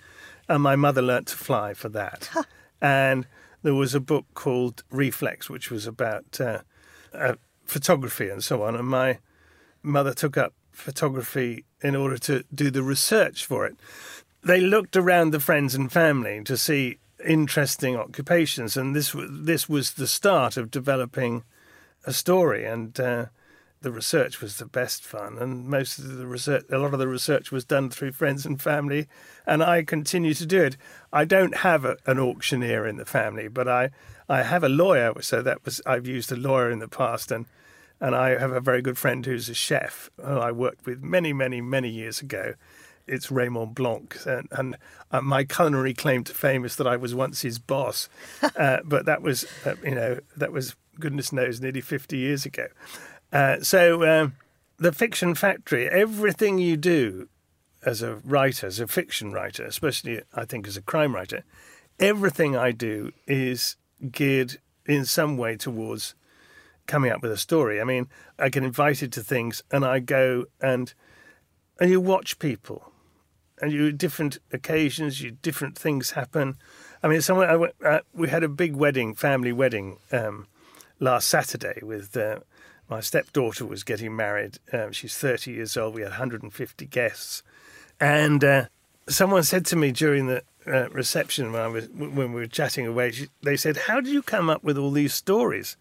And 0.49 0.61
my 0.61 0.75
mother 0.75 1.01
learnt 1.01 1.27
to 1.27 1.37
fly 1.37 1.73
for 1.73 1.87
that. 1.89 2.29
and 2.81 3.25
there 3.63 3.73
was 3.73 3.95
a 3.95 4.01
book 4.01 4.25
called 4.33 4.83
Reflex, 4.91 5.49
which 5.49 5.71
was 5.71 5.87
about 5.87 6.39
uh, 6.41 6.59
uh, 7.13 7.35
photography 7.65 8.29
and 8.29 8.43
so 8.43 8.63
on. 8.63 8.75
And 8.75 8.87
my 8.87 9.19
mother 9.81 10.13
took 10.13 10.35
up 10.37 10.53
photography 10.73 11.65
in 11.81 11.95
order 11.95 12.17
to 12.17 12.43
do 12.53 12.69
the 12.69 12.83
research 12.83 13.45
for 13.45 13.65
it. 13.65 13.77
They 14.43 14.59
looked 14.59 14.97
around 14.97 15.31
the 15.31 15.39
friends 15.39 15.75
and 15.75 15.91
family 15.91 16.43
to 16.43 16.57
see 16.57 16.99
interesting 17.25 17.95
occupations, 17.95 18.77
and 18.77 18.95
this 18.95 19.13
this 19.29 19.67
was 19.67 19.93
the 19.93 20.07
start 20.07 20.55
of 20.55 20.71
developing 20.71 21.43
a 22.05 22.13
story. 22.13 22.65
And 22.65 22.97
uh, 22.99 23.25
the 23.81 23.91
research 23.91 24.41
was 24.41 24.57
the 24.57 24.65
best 24.65 25.05
fun, 25.05 25.37
and 25.37 25.67
most 25.67 25.99
of 25.99 26.17
the 26.17 26.27
research, 26.27 26.65
a 26.69 26.77
lot 26.77 26.93
of 26.93 26.99
the 26.99 27.07
research 27.07 27.51
was 27.51 27.63
done 27.63 27.89
through 27.89 28.11
friends 28.11 28.45
and 28.45 28.61
family, 28.61 29.07
and 29.47 29.63
I 29.63 29.83
continue 29.83 30.33
to 30.33 30.45
do 30.45 30.63
it. 30.63 30.77
I 31.13 31.23
don't 31.25 31.57
have 31.57 31.85
a, 31.85 31.97
an 32.05 32.19
auctioneer 32.19 32.85
in 32.85 32.97
the 32.97 33.05
family, 33.05 33.47
but 33.47 33.67
I, 33.67 33.91
I 34.27 34.43
have 34.43 34.63
a 34.63 34.69
lawyer, 34.69 35.13
so 35.21 35.41
that 35.41 35.63
was 35.63 35.81
I've 35.85 36.07
used 36.07 36.31
a 36.31 36.35
lawyer 36.35 36.69
in 36.69 36.79
the 36.79 36.89
past, 36.89 37.31
and 37.31 37.45
and 38.01 38.15
I 38.15 38.37
have 38.37 38.51
a 38.51 38.61
very 38.61 38.81
good 38.81 38.97
friend 38.97 39.25
who's 39.25 39.49
a 39.49 39.53
chef 39.53 40.09
who 40.17 40.37
I 40.37 40.51
worked 40.51 40.85
with 40.85 41.01
many, 41.01 41.33
many, 41.33 41.59
many 41.61 41.89
years 41.89 42.21
ago. 42.21 42.53
It's 43.07 43.31
Raymond 43.31 43.75
Blanc, 43.75 44.15
and, 44.25 44.47
and 44.51 44.77
uh, 45.11 45.21
my 45.21 45.43
culinary 45.43 45.93
claim 45.93 46.23
to 46.25 46.33
fame 46.33 46.63
is 46.63 46.75
that 46.75 46.85
I 46.85 46.95
was 46.95 47.15
once 47.15 47.41
his 47.41 47.59
boss, 47.59 48.07
uh, 48.55 48.77
but 48.85 49.05
that 49.05 49.21
was, 49.21 49.45
uh, 49.65 49.75
you 49.83 49.95
know, 49.95 50.19
that 50.37 50.51
was 50.51 50.75
goodness 50.99 51.31
knows 51.31 51.61
nearly 51.61 51.81
fifty 51.81 52.17
years 52.17 52.45
ago. 52.45 52.67
Uh, 53.31 53.61
so 53.61 54.03
um, 54.09 54.35
the 54.77 54.91
Fiction 54.91 55.35
Factory, 55.35 55.87
everything 55.89 56.57
you 56.57 56.77
do 56.77 57.29
as 57.85 58.01
a 58.01 58.15
writer, 58.17 58.67
as 58.67 58.79
a 58.79 58.87
fiction 58.87 59.31
writer, 59.31 59.63
especially 59.63 60.21
I 60.33 60.45
think 60.45 60.67
as 60.67 60.77
a 60.77 60.81
crime 60.81 61.15
writer, 61.15 61.43
everything 61.99 62.55
I 62.55 62.71
do 62.71 63.11
is 63.27 63.75
geared 64.11 64.59
in 64.85 65.05
some 65.05 65.37
way 65.37 65.55
towards 65.55 66.15
coming 66.87 67.11
up 67.11 67.21
with 67.21 67.31
a 67.31 67.37
story. 67.37 67.79
I 67.79 67.83
mean, 67.83 68.07
I 68.37 68.49
get 68.49 68.63
invited 68.63 69.13
to 69.13 69.21
things 69.21 69.63
and 69.71 69.85
I 69.85 69.99
go 69.99 70.45
and 70.59 70.93
and 71.79 71.89
you 71.89 72.01
watch 72.01 72.39
people 72.39 72.91
and 73.61 73.71
you 73.71 73.91
different 73.91 74.39
occasions, 74.51 75.21
you 75.21 75.31
different 75.31 75.77
things 75.77 76.11
happen. 76.11 76.57
I 77.03 77.07
mean, 77.07 77.21
someone 77.21 77.49
I 77.49 77.55
went, 77.55 77.75
uh, 77.85 77.99
we 78.13 78.29
had 78.29 78.43
a 78.43 78.49
big 78.49 78.75
wedding, 78.75 79.13
family 79.13 79.53
wedding 79.53 79.97
um, 80.11 80.47
last 80.99 81.27
Saturday 81.27 81.79
with 81.81 82.17
uh, 82.17 82.39
my 82.89 82.99
stepdaughter 83.01 83.65
was 83.65 83.83
getting 83.83 84.15
married. 84.15 84.57
Um, 84.73 84.91
she's 84.91 85.17
30 85.17 85.51
years 85.51 85.77
old. 85.77 85.93
We 85.93 86.01
had 86.01 86.11
150 86.11 86.85
guests. 86.87 87.43
And 87.99 88.43
uh, 88.43 88.65
someone 89.07 89.43
said 89.43 89.65
to 89.67 89.75
me 89.75 89.91
during 89.91 90.27
the 90.27 90.43
uh, 90.65 90.89
reception 90.89 91.51
when, 91.51 91.61
I 91.61 91.67
was, 91.67 91.87
when 91.89 92.33
we 92.33 92.41
were 92.41 92.47
chatting 92.47 92.87
away, 92.87 93.11
she, 93.11 93.27
they 93.43 93.57
said, 93.57 93.77
How 93.77 94.01
did 94.01 94.11
you 94.11 94.21
come 94.21 94.49
up 94.49 94.63
with 94.63 94.77
all 94.77 94.91
these 94.91 95.13
stories? 95.13 95.77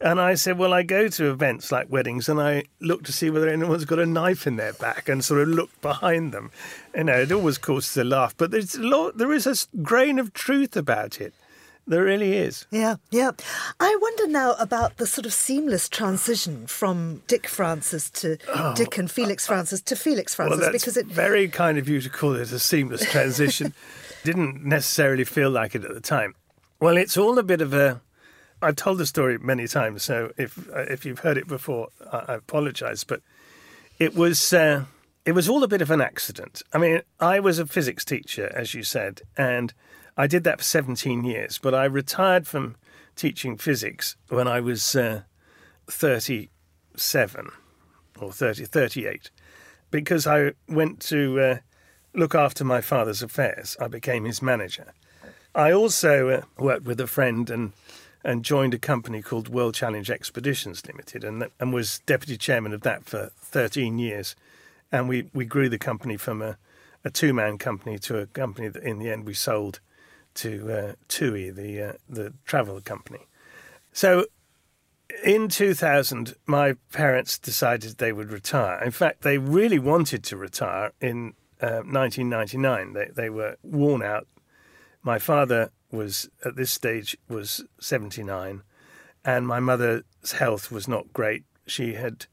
And 0.00 0.20
I 0.20 0.34
said, 0.34 0.58
Well, 0.58 0.74
I 0.74 0.82
go 0.82 1.08
to 1.08 1.30
events 1.30 1.72
like 1.72 1.90
weddings 1.90 2.28
and 2.28 2.40
I 2.40 2.64
look 2.80 3.04
to 3.04 3.12
see 3.12 3.30
whether 3.30 3.48
anyone's 3.48 3.84
got 3.84 3.98
a 3.98 4.06
knife 4.06 4.46
in 4.46 4.56
their 4.56 4.72
back 4.74 5.08
and 5.08 5.24
sort 5.24 5.40
of 5.40 5.48
look 5.48 5.80
behind 5.80 6.32
them. 6.32 6.50
You 6.94 7.04
know, 7.04 7.20
it 7.20 7.32
always 7.32 7.58
causes 7.58 7.96
a 7.96 8.04
laugh, 8.04 8.34
but 8.36 8.50
there's 8.50 8.74
a 8.74 8.82
lot, 8.82 9.16
there 9.16 9.32
is 9.32 9.46
a 9.46 9.76
grain 9.78 10.18
of 10.18 10.32
truth 10.32 10.76
about 10.76 11.20
it. 11.20 11.32
There 11.86 12.02
really 12.02 12.34
is. 12.34 12.66
Yeah, 12.70 12.96
yeah. 13.10 13.32
I 13.78 13.98
wonder 14.00 14.26
now 14.26 14.54
about 14.58 14.96
the 14.96 15.06
sort 15.06 15.26
of 15.26 15.34
seamless 15.34 15.88
transition 15.88 16.66
from 16.66 17.22
Dick 17.26 17.46
Francis 17.46 18.08
to 18.10 18.38
oh, 18.48 18.74
Dick 18.74 18.96
and 18.96 19.08
uh, 19.08 19.12
Felix 19.12 19.46
uh, 19.46 19.52
Francis 19.52 19.82
to 19.82 19.96
Felix 19.96 20.34
Francis 20.34 20.58
well, 20.58 20.72
that's 20.72 20.82
because 20.82 20.96
it 20.96 21.06
very 21.06 21.46
kind 21.48 21.76
of 21.76 21.88
you 21.88 22.00
to 22.00 22.08
call 22.08 22.34
it 22.36 22.50
a 22.52 22.58
seamless 22.58 23.04
transition. 23.10 23.74
Didn't 24.24 24.64
necessarily 24.64 25.24
feel 25.24 25.50
like 25.50 25.74
it 25.74 25.84
at 25.84 25.92
the 25.92 26.00
time. 26.00 26.34
Well, 26.80 26.96
it's 26.96 27.18
all 27.18 27.38
a 27.38 27.42
bit 27.42 27.60
of 27.60 27.74
a. 27.74 28.00
I've 28.62 28.76
told 28.76 28.96
the 28.96 29.06
story 29.06 29.36
many 29.36 29.66
times, 29.66 30.02
so 30.02 30.32
if 30.38 30.58
uh, 30.70 30.86
if 30.88 31.04
you've 31.04 31.18
heard 31.18 31.36
it 31.36 31.46
before, 31.46 31.88
I, 32.10 32.18
I 32.28 32.34
apologise. 32.36 33.04
But 33.04 33.20
it 33.98 34.14
was 34.14 34.54
uh, 34.54 34.84
it 35.26 35.32
was 35.32 35.50
all 35.50 35.62
a 35.62 35.68
bit 35.68 35.82
of 35.82 35.90
an 35.90 36.00
accident. 36.00 36.62
I 36.72 36.78
mean, 36.78 37.02
I 37.20 37.40
was 37.40 37.58
a 37.58 37.66
physics 37.66 38.06
teacher, 38.06 38.50
as 38.54 38.72
you 38.72 38.82
said, 38.82 39.20
and 39.36 39.74
I 40.16 40.26
did 40.26 40.44
that 40.44 40.58
for 40.58 40.64
17 40.64 41.24
years, 41.24 41.58
but 41.58 41.74
I 41.74 41.84
retired 41.86 42.46
from 42.46 42.76
teaching 43.16 43.56
physics 43.56 44.16
when 44.28 44.46
I 44.46 44.60
was 44.60 44.94
uh, 44.94 45.22
37 45.88 47.50
or 48.20 48.32
30, 48.32 48.64
38 48.64 49.30
because 49.90 50.26
I 50.26 50.52
went 50.68 51.00
to 51.02 51.40
uh, 51.40 51.58
look 52.14 52.34
after 52.34 52.64
my 52.64 52.80
father's 52.80 53.22
affairs. 53.22 53.76
I 53.80 53.88
became 53.88 54.24
his 54.24 54.42
manager. 54.42 54.92
I 55.54 55.72
also 55.72 56.28
uh, 56.28 56.42
worked 56.58 56.84
with 56.84 57.00
a 57.00 57.06
friend 57.06 57.50
and 57.50 57.72
and 58.26 58.42
joined 58.42 58.72
a 58.72 58.78
company 58.78 59.20
called 59.20 59.50
World 59.50 59.74
Challenge 59.74 60.10
Expeditions 60.10 60.82
Limited 60.86 61.24
and 61.24 61.48
and 61.60 61.72
was 61.72 62.00
deputy 62.06 62.36
chairman 62.36 62.72
of 62.72 62.80
that 62.80 63.04
for 63.04 63.30
13 63.40 63.98
years. 63.98 64.34
And 64.90 65.08
we, 65.08 65.28
we 65.34 65.44
grew 65.44 65.68
the 65.68 65.78
company 65.78 66.16
from 66.16 66.40
a, 66.40 66.56
a 67.04 67.10
two 67.10 67.34
man 67.34 67.58
company 67.58 67.98
to 68.00 68.18
a 68.18 68.26
company 68.26 68.68
that 68.68 68.82
in 68.82 68.98
the 68.98 69.10
end 69.10 69.26
we 69.26 69.34
sold 69.34 69.80
to 70.34 70.72
uh, 70.72 70.92
TUI, 71.08 71.50
the 71.50 71.82
uh, 71.82 71.92
the 72.08 72.34
travel 72.44 72.80
company. 72.80 73.26
So 73.92 74.26
in 75.22 75.48
2000, 75.48 76.34
my 76.46 76.74
parents 76.92 77.38
decided 77.38 77.98
they 77.98 78.12
would 78.12 78.32
retire. 78.32 78.82
In 78.82 78.90
fact, 78.90 79.22
they 79.22 79.38
really 79.38 79.78
wanted 79.78 80.24
to 80.24 80.36
retire 80.36 80.92
in 81.00 81.34
uh, 81.60 81.82
1999. 81.84 82.92
They 82.92 83.08
they 83.14 83.30
were 83.30 83.56
worn 83.62 84.02
out. 84.02 84.26
My 85.02 85.18
father 85.18 85.70
was 85.90 86.28
at 86.44 86.56
this 86.56 86.72
stage 86.72 87.16
was 87.28 87.64
79, 87.80 88.62
and 89.24 89.46
my 89.46 89.60
mother's 89.60 90.32
health 90.32 90.72
was 90.72 90.88
not 90.88 91.12
great. 91.12 91.44
She 91.66 91.94
had 91.94 92.26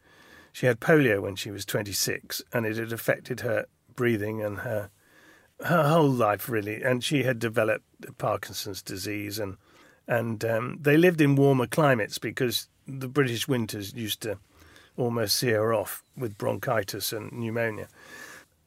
she 0.52 0.66
had 0.66 0.80
polio 0.80 1.22
when 1.22 1.36
she 1.36 1.52
was 1.52 1.66
26, 1.66 2.42
and 2.52 2.66
it 2.66 2.78
had 2.78 2.92
affected 2.92 3.42
her 3.42 3.66
breathing 3.96 4.42
and 4.42 4.60
her 4.60 4.90
her 5.66 5.90
whole 5.90 6.10
life 6.10 6.50
really, 6.50 6.82
and 6.82 7.04
she 7.04 7.24
had 7.24 7.38
developed 7.38 7.86
Parkinson's 8.18 8.82
disease, 8.82 9.40
and 9.40 9.58
and 10.08 10.44
um, 10.44 10.80
they 10.82 10.98
lived 10.98 11.22
in 11.22 11.36
warmer 11.36 11.68
climates 11.68 12.18
because 12.18 12.68
the 12.88 13.08
British 13.08 13.48
winters 13.48 13.94
used 13.94 14.22
to 14.22 14.38
almost 14.98 15.38
see 15.38 15.50
her 15.50 15.74
off 15.74 16.04
with 16.18 16.38
bronchitis 16.38 17.14
and 17.14 17.32
pneumonia. 17.32 17.88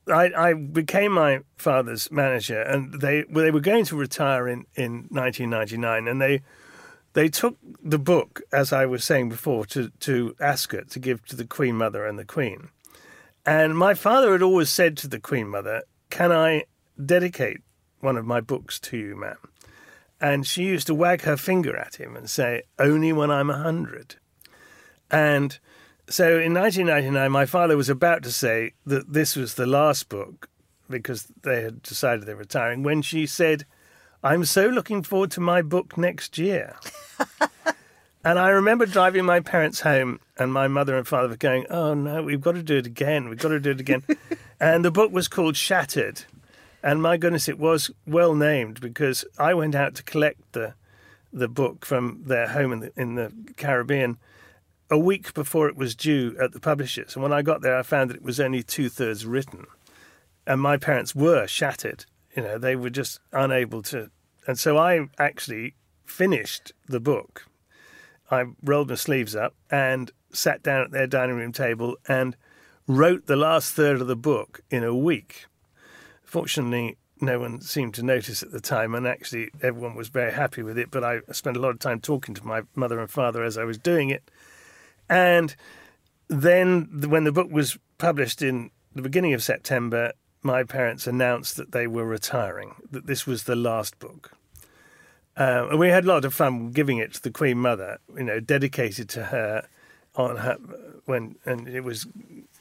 I, 0.06 0.32
I 0.36 0.52
became 0.54 1.12
my 1.12 1.40
father's 1.56 2.10
manager, 2.10 2.60
and 2.60 3.00
they 3.00 3.24
well, 3.30 3.44
they 3.44 3.50
were 3.50 3.60
going 3.60 3.84
to 3.86 3.96
retire 3.96 4.46
in, 4.48 4.66
in 4.74 5.06
1999, 5.10 6.08
and 6.08 6.20
they 6.20 6.42
they 7.14 7.28
took 7.28 7.56
the 7.82 7.98
book, 7.98 8.42
as 8.52 8.72
I 8.72 8.86
was 8.86 9.04
saying 9.04 9.30
before, 9.30 9.64
to 9.66 9.90
to 10.00 10.36
Ascot 10.40 10.90
to 10.90 10.98
give 10.98 11.24
to 11.26 11.36
the 11.36 11.46
Queen 11.46 11.76
Mother 11.76 12.04
and 12.06 12.18
the 12.18 12.24
Queen. 12.24 12.68
And 13.46 13.76
my 13.76 13.94
father 13.94 14.32
had 14.32 14.42
always 14.42 14.70
said 14.70 14.96
to 14.98 15.08
the 15.08 15.20
Queen 15.20 15.48
Mother, 15.48 15.82
"Can 16.10 16.32
I 16.32 16.64
dedicate 17.02 17.60
one 18.04 18.16
of 18.16 18.26
my 18.26 18.40
books 18.40 18.78
to 18.80 18.96
you, 18.96 19.16
ma'am. 19.16 19.36
And 20.20 20.46
she 20.46 20.62
used 20.62 20.86
to 20.86 20.94
wag 20.94 21.22
her 21.22 21.36
finger 21.36 21.76
at 21.76 21.96
him 21.96 22.16
and 22.16 22.30
say, 22.30 22.62
Only 22.78 23.12
when 23.12 23.30
I'm 23.30 23.50
a 23.50 23.58
hundred. 23.58 24.16
And 25.10 25.58
so 26.08 26.38
in 26.38 26.54
1999, 26.54 27.32
my 27.32 27.46
father 27.46 27.76
was 27.76 27.88
about 27.88 28.22
to 28.22 28.30
say 28.30 28.72
that 28.86 29.12
this 29.12 29.36
was 29.36 29.54
the 29.54 29.66
last 29.66 30.08
book 30.08 30.48
because 30.88 31.26
they 31.42 31.62
had 31.62 31.82
decided 31.82 32.26
they 32.26 32.34
were 32.34 32.40
retiring 32.40 32.82
when 32.82 33.02
she 33.02 33.26
said, 33.26 33.64
I'm 34.22 34.44
so 34.44 34.66
looking 34.68 35.02
forward 35.02 35.30
to 35.32 35.40
my 35.40 35.62
book 35.62 35.98
next 35.98 36.38
year. 36.38 36.76
and 38.24 38.38
I 38.38 38.48
remember 38.50 38.86
driving 38.86 39.24
my 39.24 39.40
parents 39.40 39.80
home, 39.80 40.20
and 40.38 40.52
my 40.52 40.68
mother 40.68 40.96
and 40.96 41.06
father 41.06 41.28
were 41.28 41.36
going, 41.36 41.66
Oh 41.70 41.94
no, 41.94 42.22
we've 42.22 42.40
got 42.40 42.52
to 42.52 42.62
do 42.62 42.76
it 42.78 42.86
again. 42.86 43.28
We've 43.28 43.38
got 43.38 43.50
to 43.50 43.60
do 43.60 43.72
it 43.72 43.80
again. 43.80 44.02
and 44.60 44.84
the 44.84 44.90
book 44.90 45.12
was 45.12 45.28
called 45.28 45.56
Shattered. 45.56 46.24
And 46.84 47.00
my 47.00 47.16
goodness, 47.16 47.48
it 47.48 47.58
was 47.58 47.90
well 48.06 48.34
named 48.34 48.78
because 48.78 49.24
I 49.38 49.54
went 49.54 49.74
out 49.74 49.94
to 49.94 50.02
collect 50.02 50.52
the 50.52 50.74
the 51.32 51.48
book 51.48 51.84
from 51.84 52.22
their 52.26 52.48
home 52.48 52.72
in 52.72 52.78
the, 52.80 52.92
in 52.94 53.14
the 53.16 53.32
Caribbean 53.56 54.18
a 54.88 54.98
week 54.98 55.34
before 55.34 55.66
it 55.66 55.76
was 55.76 55.96
due 55.96 56.36
at 56.38 56.52
the 56.52 56.60
publishers. 56.60 57.16
And 57.16 57.22
when 57.24 57.32
I 57.32 57.42
got 57.42 57.62
there, 57.62 57.76
I 57.76 57.82
found 57.82 58.10
that 58.10 58.18
it 58.18 58.22
was 58.22 58.38
only 58.38 58.62
two 58.62 58.88
thirds 58.88 59.26
written. 59.26 59.66
And 60.46 60.60
my 60.60 60.76
parents 60.76 61.12
were 61.12 61.48
shattered. 61.48 62.04
You 62.36 62.42
know, 62.42 62.58
they 62.58 62.76
were 62.76 62.90
just 62.90 63.18
unable 63.32 63.82
to. 63.84 64.10
And 64.46 64.58
so 64.58 64.76
I 64.76 65.08
actually 65.18 65.74
finished 66.04 66.72
the 66.86 67.00
book. 67.00 67.46
I 68.30 68.44
rolled 68.62 68.90
my 68.90 68.94
sleeves 68.94 69.34
up 69.34 69.54
and 69.70 70.12
sat 70.32 70.62
down 70.62 70.82
at 70.82 70.90
their 70.92 71.06
dining 71.08 71.36
room 71.36 71.50
table 71.50 71.96
and 72.06 72.36
wrote 72.86 73.26
the 73.26 73.36
last 73.36 73.72
third 73.72 74.00
of 74.00 74.06
the 74.06 74.14
book 74.14 74.60
in 74.70 74.84
a 74.84 74.94
week. 74.94 75.46
Fortunately, 76.34 76.96
no 77.20 77.38
one 77.38 77.60
seemed 77.60 77.94
to 77.94 78.02
notice 78.02 78.42
at 78.42 78.50
the 78.50 78.60
time, 78.60 78.92
and 78.96 79.06
actually 79.06 79.50
everyone 79.62 79.94
was 79.94 80.08
very 80.08 80.32
happy 80.32 80.64
with 80.64 80.76
it. 80.76 80.90
But 80.90 81.04
I 81.04 81.20
spent 81.30 81.56
a 81.56 81.60
lot 81.60 81.68
of 81.68 81.78
time 81.78 82.00
talking 82.00 82.34
to 82.34 82.44
my 82.44 82.62
mother 82.74 82.98
and 82.98 83.08
father 83.08 83.44
as 83.44 83.56
I 83.56 83.62
was 83.62 83.78
doing 83.78 84.10
it. 84.10 84.28
And 85.08 85.54
then, 86.26 86.88
when 87.08 87.22
the 87.22 87.30
book 87.30 87.52
was 87.52 87.78
published 87.98 88.42
in 88.42 88.72
the 88.96 89.00
beginning 89.00 89.32
of 89.32 89.44
September, 89.44 90.12
my 90.42 90.64
parents 90.64 91.06
announced 91.06 91.56
that 91.56 91.70
they 91.70 91.86
were 91.86 92.04
retiring, 92.04 92.74
that 92.90 93.06
this 93.06 93.28
was 93.28 93.44
the 93.44 93.54
last 93.54 94.00
book. 94.00 94.32
Uh, 95.36 95.68
and 95.70 95.78
we 95.78 95.90
had 95.90 96.04
a 96.04 96.08
lot 96.08 96.24
of 96.24 96.34
fun 96.34 96.72
giving 96.72 96.98
it 96.98 97.14
to 97.14 97.22
the 97.22 97.30
Queen 97.30 97.58
Mother, 97.58 98.00
you 98.16 98.24
know, 98.24 98.40
dedicated 98.40 99.08
to 99.10 99.26
her 99.26 99.68
on 100.16 100.38
her 100.38 100.56
when, 101.04 101.36
and 101.46 101.68
it 101.68 101.84
was 101.84 102.08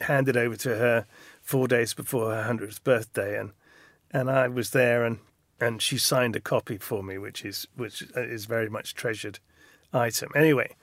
handed 0.01 0.37
over 0.37 0.55
to 0.57 0.75
her 0.75 1.07
four 1.41 1.67
days 1.67 1.95
before 1.95 2.29
her 2.29 2.43
hundredth 2.43 2.83
birthday, 2.83 3.39
and 3.39 3.51
and 4.13 4.29
I 4.29 4.47
was 4.47 4.69
there, 4.69 5.03
and 5.03 5.19
and 5.59 5.81
she 5.81 5.97
signed 5.97 6.35
a 6.35 6.41
copy 6.41 6.77
for 6.77 7.03
me, 7.03 7.17
which 7.17 7.43
is 7.43 7.67
which 7.75 8.03
is 8.15 8.45
very 8.45 8.69
much 8.69 8.93
treasured 8.93 9.39
item. 9.91 10.31
Anyway, 10.35 10.75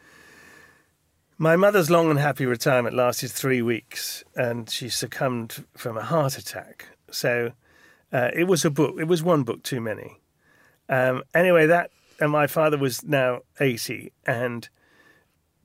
my 1.38 1.56
mother's 1.56 1.90
long 1.90 2.10
and 2.10 2.18
happy 2.18 2.46
retirement 2.46 2.94
lasted 2.94 3.30
three 3.30 3.62
weeks, 3.62 4.24
and 4.34 4.68
she 4.68 4.88
succumbed 4.88 5.64
from 5.76 5.96
a 5.96 6.02
heart 6.02 6.36
attack. 6.36 6.86
So 7.10 7.52
uh, 8.12 8.30
it 8.34 8.44
was 8.44 8.64
a 8.64 8.70
book. 8.70 8.96
It 8.98 9.08
was 9.08 9.22
one 9.22 9.42
book 9.42 9.62
too 9.62 9.80
many. 9.80 10.20
Um, 10.88 11.22
anyway, 11.34 11.66
that 11.66 11.90
and 12.20 12.30
my 12.30 12.46
father 12.46 12.76
was 12.76 13.04
now 13.04 13.40
eighty, 13.60 14.12
and 14.26 14.68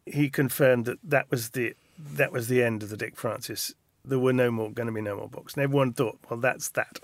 he 0.06 0.30
confirmed 0.30 0.86
that 0.86 1.00
that 1.04 1.30
was 1.32 1.50
the 1.52 1.74
that 1.98 2.32
was 2.32 2.48
the 2.48 2.64
end 2.64 2.84
of 2.84 2.90
the 2.90 2.98
Dick 2.98 3.16
Francis. 3.16 3.74
There 4.04 4.20
were 4.20 4.34
no 4.34 4.52
more 4.52 4.70
going 4.72 4.88
to 4.88 4.94
be 4.94 5.02
no 5.02 5.18
more 5.18 5.30
books, 5.30 5.56
and 5.56 5.64
everyone 5.64 5.94
thought, 5.94 6.20
well, 6.30 6.40
that's 6.40 6.70
that. 6.70 7.00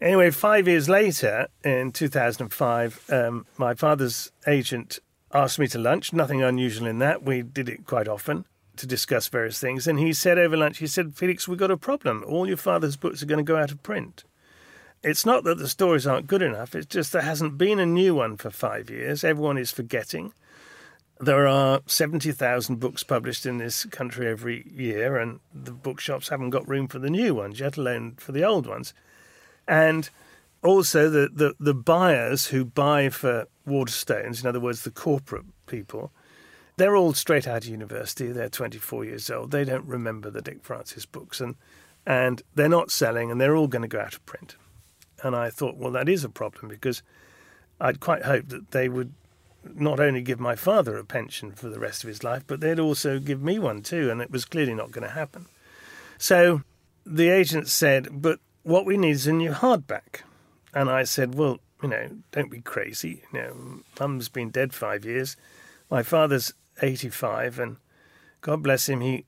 Anyway, 0.00 0.30
five 0.30 0.68
years 0.68 0.88
later, 0.88 1.48
in 1.64 1.90
2005, 1.90 3.04
um, 3.10 3.46
my 3.56 3.74
father's 3.74 4.30
agent 4.46 5.00
asked 5.32 5.58
me 5.58 5.66
to 5.66 5.78
lunch. 5.78 6.12
Nothing 6.12 6.42
unusual 6.42 6.86
in 6.86 7.00
that. 7.00 7.24
We 7.24 7.42
did 7.42 7.68
it 7.68 7.84
quite 7.84 8.06
often 8.06 8.44
to 8.76 8.86
discuss 8.86 9.26
various 9.28 9.58
things. 9.58 9.88
And 9.88 9.98
he 9.98 10.12
said 10.12 10.38
over 10.38 10.56
lunch, 10.56 10.78
he 10.78 10.86
said, 10.86 11.16
Felix, 11.16 11.48
we've 11.48 11.58
got 11.58 11.72
a 11.72 11.76
problem. 11.76 12.24
All 12.26 12.46
your 12.46 12.56
father's 12.56 12.96
books 12.96 13.22
are 13.22 13.26
going 13.26 13.44
to 13.44 13.52
go 13.52 13.58
out 13.58 13.72
of 13.72 13.82
print. 13.82 14.22
It's 15.02 15.26
not 15.26 15.44
that 15.44 15.58
the 15.58 15.68
stories 15.68 16.06
aren't 16.06 16.26
good 16.26 16.42
enough, 16.42 16.74
it's 16.74 16.86
just 16.86 17.12
there 17.12 17.22
hasn't 17.22 17.56
been 17.56 17.78
a 17.78 17.86
new 17.86 18.16
one 18.16 18.36
for 18.36 18.50
five 18.50 18.90
years. 18.90 19.22
Everyone 19.22 19.56
is 19.56 19.70
forgetting. 19.70 20.32
There 21.20 21.46
are 21.46 21.80
70,000 21.86 22.80
books 22.80 23.04
published 23.04 23.46
in 23.46 23.58
this 23.58 23.84
country 23.86 24.28
every 24.28 24.68
year, 24.72 25.16
and 25.16 25.38
the 25.52 25.72
bookshops 25.72 26.28
haven't 26.28 26.50
got 26.50 26.68
room 26.68 26.88
for 26.88 26.98
the 26.98 27.10
new 27.10 27.34
ones, 27.34 27.60
yet 27.60 27.76
alone 27.76 28.14
for 28.18 28.32
the 28.32 28.44
old 28.44 28.66
ones. 28.66 28.92
And 29.68 30.10
also 30.64 31.08
the, 31.10 31.28
the, 31.32 31.54
the 31.60 31.74
buyers 31.74 32.46
who 32.46 32.64
buy 32.64 33.10
for 33.10 33.46
Waterstones, 33.66 34.40
in 34.40 34.48
other 34.48 34.58
words, 34.58 34.82
the 34.82 34.90
corporate 34.90 35.44
people, 35.66 36.10
they're 36.78 36.96
all 36.96 37.12
straight 37.12 37.46
out 37.46 37.64
of 37.64 37.68
university. 37.68 38.32
They're 38.32 38.48
24 38.48 39.04
years 39.04 39.30
old. 39.30 39.50
They 39.50 39.64
don't 39.64 39.84
remember 39.84 40.30
the 40.30 40.42
Dick 40.42 40.62
Francis 40.62 41.04
books, 41.06 41.40
and 41.40 41.56
and 42.06 42.40
they're 42.54 42.68
not 42.68 42.90
selling, 42.90 43.30
and 43.30 43.38
they're 43.38 43.56
all 43.56 43.68
going 43.68 43.82
to 43.82 43.88
go 43.88 44.00
out 44.00 44.14
of 44.14 44.24
print. 44.24 44.56
And 45.22 45.36
I 45.36 45.50
thought, 45.50 45.76
well, 45.76 45.90
that 45.90 46.08
is 46.08 46.24
a 46.24 46.28
problem 46.28 46.68
because 46.68 47.02
I'd 47.80 48.00
quite 48.00 48.22
hoped 48.22 48.48
that 48.50 48.70
they 48.70 48.88
would 48.88 49.12
not 49.74 50.00
only 50.00 50.22
give 50.22 50.40
my 50.40 50.54
father 50.54 50.96
a 50.96 51.04
pension 51.04 51.52
for 51.52 51.68
the 51.68 51.80
rest 51.80 52.04
of 52.04 52.08
his 52.08 52.24
life, 52.24 52.44
but 52.46 52.60
they'd 52.60 52.78
also 52.78 53.18
give 53.18 53.42
me 53.42 53.58
one 53.58 53.82
too, 53.82 54.10
and 54.10 54.22
it 54.22 54.30
was 54.30 54.44
clearly 54.44 54.72
not 54.72 54.92
going 54.92 55.06
to 55.06 55.12
happen. 55.12 55.46
So 56.16 56.62
the 57.04 57.28
agent 57.28 57.68
said, 57.68 58.22
but 58.22 58.40
what 58.68 58.84
we 58.84 58.98
need 58.98 59.12
is 59.12 59.26
a 59.26 59.32
new 59.32 59.52
hardback. 59.52 60.20
And 60.74 60.90
I 60.90 61.04
said, 61.04 61.34
well, 61.34 61.58
you 61.82 61.88
know, 61.88 62.10
don't 62.32 62.50
be 62.50 62.60
crazy. 62.60 63.22
You 63.32 63.38
know, 63.38 63.80
mum's 63.98 64.28
been 64.28 64.50
dead 64.50 64.74
five 64.74 65.06
years. 65.06 65.36
My 65.90 66.02
father's 66.02 66.52
85, 66.82 67.58
and 67.58 67.76
God 68.42 68.62
bless 68.62 68.88
him, 68.88 69.00
he, 69.00 69.24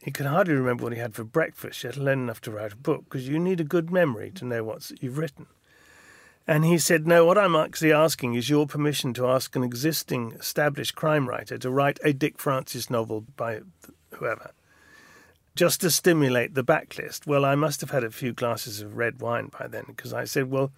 he 0.00 0.12
could 0.12 0.26
hardly 0.26 0.54
remember 0.54 0.84
what 0.84 0.92
he 0.92 1.00
had 1.00 1.14
for 1.16 1.24
breakfast, 1.24 1.82
yet 1.82 1.96
alone 1.96 2.20
enough 2.20 2.40
to 2.42 2.52
write 2.52 2.74
a 2.74 2.76
book, 2.76 3.04
because 3.04 3.28
you 3.28 3.40
need 3.40 3.60
a 3.60 3.64
good 3.64 3.90
memory 3.90 4.30
to 4.36 4.44
know 4.44 4.62
what 4.62 4.92
you've 5.02 5.18
written. 5.18 5.46
And 6.46 6.64
he 6.64 6.78
said, 6.78 7.08
No, 7.08 7.24
what 7.24 7.36
I'm 7.36 7.56
actually 7.56 7.92
asking 7.92 8.34
is 8.34 8.48
your 8.48 8.68
permission 8.68 9.12
to 9.14 9.26
ask 9.26 9.56
an 9.56 9.64
existing 9.64 10.32
established 10.38 10.94
crime 10.94 11.28
writer 11.28 11.58
to 11.58 11.70
write 11.70 11.98
a 12.04 12.12
Dick 12.12 12.38
Francis 12.38 12.88
novel 12.88 13.24
by 13.36 13.62
whoever 14.12 14.52
just 15.56 15.80
to 15.80 15.90
stimulate 15.90 16.54
the 16.54 16.62
backlist. 16.62 17.26
Well, 17.26 17.44
I 17.44 17.54
must 17.54 17.80
have 17.80 17.90
had 17.90 18.04
a 18.04 18.10
few 18.10 18.32
glasses 18.32 18.80
of 18.80 18.96
red 18.96 19.20
wine 19.20 19.50
by 19.58 19.66
then 19.66 19.84
because 19.88 20.12
I 20.12 20.24
said, 20.24 20.50
Well, 20.50 20.70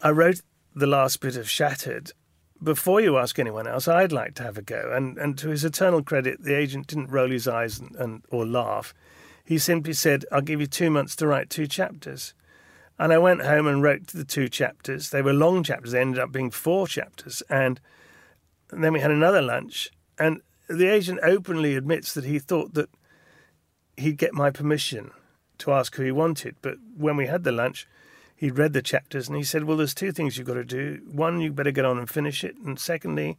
I 0.00 0.10
wrote 0.10 0.40
the 0.74 0.86
last 0.86 1.20
bit 1.20 1.36
of 1.36 1.48
Shattered. 1.48 2.12
Before 2.62 3.00
you 3.00 3.18
ask 3.18 3.38
anyone 3.38 3.66
else, 3.66 3.86
I'd 3.88 4.12
like 4.12 4.34
to 4.36 4.42
have 4.42 4.56
a 4.56 4.62
go. 4.62 4.92
And, 4.94 5.18
and 5.18 5.36
to 5.38 5.50
his 5.50 5.64
eternal 5.64 6.02
credit, 6.02 6.42
the 6.42 6.56
agent 6.56 6.86
didn't 6.86 7.10
roll 7.10 7.28
his 7.28 7.46
eyes 7.46 7.78
and, 7.78 7.94
and, 7.96 8.24
or 8.30 8.46
laugh. 8.46 8.94
He 9.44 9.58
simply 9.58 9.92
said, 9.92 10.24
I'll 10.32 10.40
give 10.40 10.60
you 10.60 10.66
two 10.66 10.88
months 10.88 11.14
to 11.16 11.26
write 11.26 11.50
two 11.50 11.66
chapters. 11.66 12.34
And 12.98 13.12
I 13.12 13.18
went 13.18 13.42
home 13.42 13.66
and 13.66 13.82
wrote 13.82 14.08
the 14.08 14.24
two 14.24 14.48
chapters. 14.48 15.10
They 15.10 15.22
were 15.22 15.32
long 15.32 15.64
chapters. 15.64 15.90
They 15.92 16.00
ended 16.00 16.20
up 16.20 16.30
being 16.30 16.52
four 16.52 16.86
chapters. 16.86 17.42
And, 17.50 17.80
and 18.70 18.82
then 18.82 18.92
we 18.92 19.00
had 19.00 19.10
another 19.10 19.42
lunch. 19.42 19.90
And 20.18 20.40
the 20.68 20.86
agent 20.86 21.18
openly 21.22 21.74
admits 21.74 22.14
that 22.14 22.24
he 22.24 22.38
thought 22.38 22.74
that 22.74 22.88
he'd 23.96 24.18
get 24.18 24.34
my 24.34 24.50
permission 24.50 25.10
to 25.58 25.72
ask 25.72 25.94
who 25.94 26.02
he 26.02 26.12
wanted. 26.12 26.56
But 26.62 26.76
when 26.96 27.16
we 27.16 27.26
had 27.26 27.44
the 27.44 27.52
lunch, 27.52 27.86
he'd 28.36 28.58
read 28.58 28.72
the 28.72 28.82
chapters 28.82 29.28
and 29.28 29.36
he 29.36 29.44
said, 29.44 29.64
Well, 29.64 29.76
there's 29.76 29.94
two 29.94 30.12
things 30.12 30.36
you've 30.36 30.46
got 30.46 30.54
to 30.54 30.64
do. 30.64 31.00
One, 31.10 31.40
you 31.40 31.52
better 31.52 31.70
get 31.70 31.84
on 31.84 31.98
and 31.98 32.08
finish 32.08 32.44
it. 32.44 32.56
And 32.64 32.78
secondly, 32.78 33.38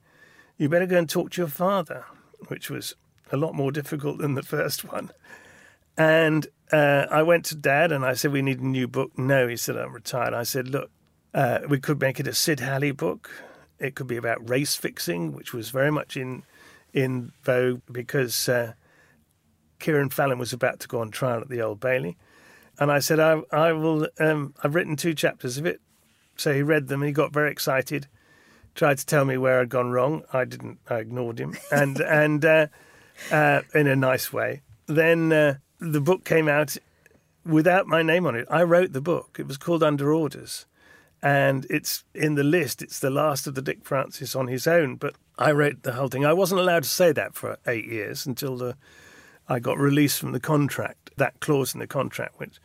you 0.58 0.70
better 0.70 0.86
go 0.86 0.98
and 0.98 1.10
talk 1.10 1.32
to 1.32 1.42
your 1.42 1.50
father, 1.50 2.06
which 2.48 2.70
was 2.70 2.96
a 3.32 3.38
lot 3.38 3.56
more 3.56 3.72
difficult 3.72 4.20
than 4.20 4.36
the 4.36 4.44
first 4.44 4.84
one. 4.84 5.12
And 5.98 6.48
uh, 6.72 7.06
I 7.12 7.24
went 7.24 7.46
to 7.46 7.56
dad 7.56 7.92
and 7.92 8.06
I 8.06 8.14
said, 8.14 8.32
We 8.32 8.42
need 8.42 8.60
a 8.60 8.68
new 8.68 8.88
book. 8.88 9.18
No, 9.18 9.48
he 9.48 9.58
said, 9.58 9.78
I'm 9.78 9.94
retired. 9.94 10.34
I 10.34 10.44
said, 10.44 10.68
Look, 10.70 10.90
uh, 11.34 11.60
we 11.68 11.80
could 11.80 12.00
make 12.00 12.20
it 12.20 12.28
a 12.28 12.34
Sid 12.34 12.60
Halley 12.60 12.92
book. 12.92 13.30
It 13.80 13.96
could 13.96 14.08
be 14.08 14.18
about 14.18 14.50
race 14.50 14.76
fixing, 14.76 15.34
which 15.34 15.54
was 15.54 15.70
very 15.70 15.92
much 15.92 16.16
in 16.16 16.44
in 16.94 17.32
vogue 17.44 17.82
because 17.92 18.48
uh, 18.48 18.74
Kieren 19.84 20.12
Fallon 20.12 20.40
was 20.40 20.54
about 20.54 20.80
to 20.80 20.88
go 20.88 21.02
on 21.02 21.12
trial 21.12 21.42
at 21.42 21.50
the 21.50 21.62
Old 21.62 21.82
Bailey, 21.82 22.18
and 22.80 22.90
I 22.90 23.00
said, 23.00 23.20
"I, 23.20 23.42
I 23.52 23.74
will. 23.74 24.08
Um, 24.18 24.54
I've 24.64 24.76
written 24.76 24.96
two 24.96 25.14
chapters 25.14 25.58
of 25.58 25.66
it." 25.66 25.82
So 26.38 26.54
he 26.54 26.62
read 26.62 26.88
them. 26.88 27.02
and 27.02 27.08
He 27.08 27.14
got 27.14 27.34
very 27.34 27.52
excited. 27.52 28.08
Tried 28.76 28.98
to 29.00 29.06
tell 29.06 29.26
me 29.26 29.38
where 29.38 29.60
I'd 29.60 29.70
gone 29.70 29.92
wrong. 29.92 30.24
I 30.32 30.46
didn't. 30.46 30.80
I 30.90 31.00
ignored 31.00 31.38
him, 31.38 31.58
and 31.70 32.00
and 32.02 32.46
uh, 32.46 32.68
uh, 33.30 33.62
in 33.76 33.88
a 33.88 33.96
nice 33.96 34.32
way. 34.32 34.62
Then 34.88 35.34
uh, 35.34 35.56
the 35.80 36.02
book 36.02 36.24
came 36.24 36.48
out 36.48 36.78
without 37.46 37.86
my 37.86 38.02
name 38.02 38.26
on 38.26 38.36
it. 38.36 38.48
I 38.50 38.64
wrote 38.64 38.94
the 38.94 39.02
book. 39.02 39.36
It 39.38 39.48
was 39.48 39.58
called 39.58 39.84
Under 39.84 40.14
Orders, 40.14 40.66
and 41.22 41.68
it's 41.70 42.06
in 42.16 42.36
the 42.36 42.44
list. 42.44 42.82
It's 42.82 43.00
the 43.00 43.10
last 43.10 43.48
of 43.48 43.56
the 43.56 43.62
Dick 43.62 43.84
Francis 43.84 44.34
on 44.34 44.48
his 44.48 44.66
own. 44.66 44.96
But 44.96 45.16
I 45.38 45.52
wrote 45.52 45.84
the 45.84 45.94
whole 45.94 46.08
thing. 46.08 46.26
I 46.26 46.32
wasn't 46.32 46.62
allowed 46.62 46.84
to 46.84 46.90
say 46.90 47.12
that 47.12 47.36
for 47.36 47.58
eight 47.68 47.86
years 47.86 48.26
until 48.26 48.56
the 48.56 48.78
I 49.48 49.60
got 49.60 49.78
released 49.78 50.20
from 50.20 50.32
the 50.32 50.40
contract, 50.40 51.12
that 51.18 51.40
clause 51.40 51.74
in 51.74 51.80
the 51.80 51.88
contract, 51.88 52.40
which, 52.40 52.60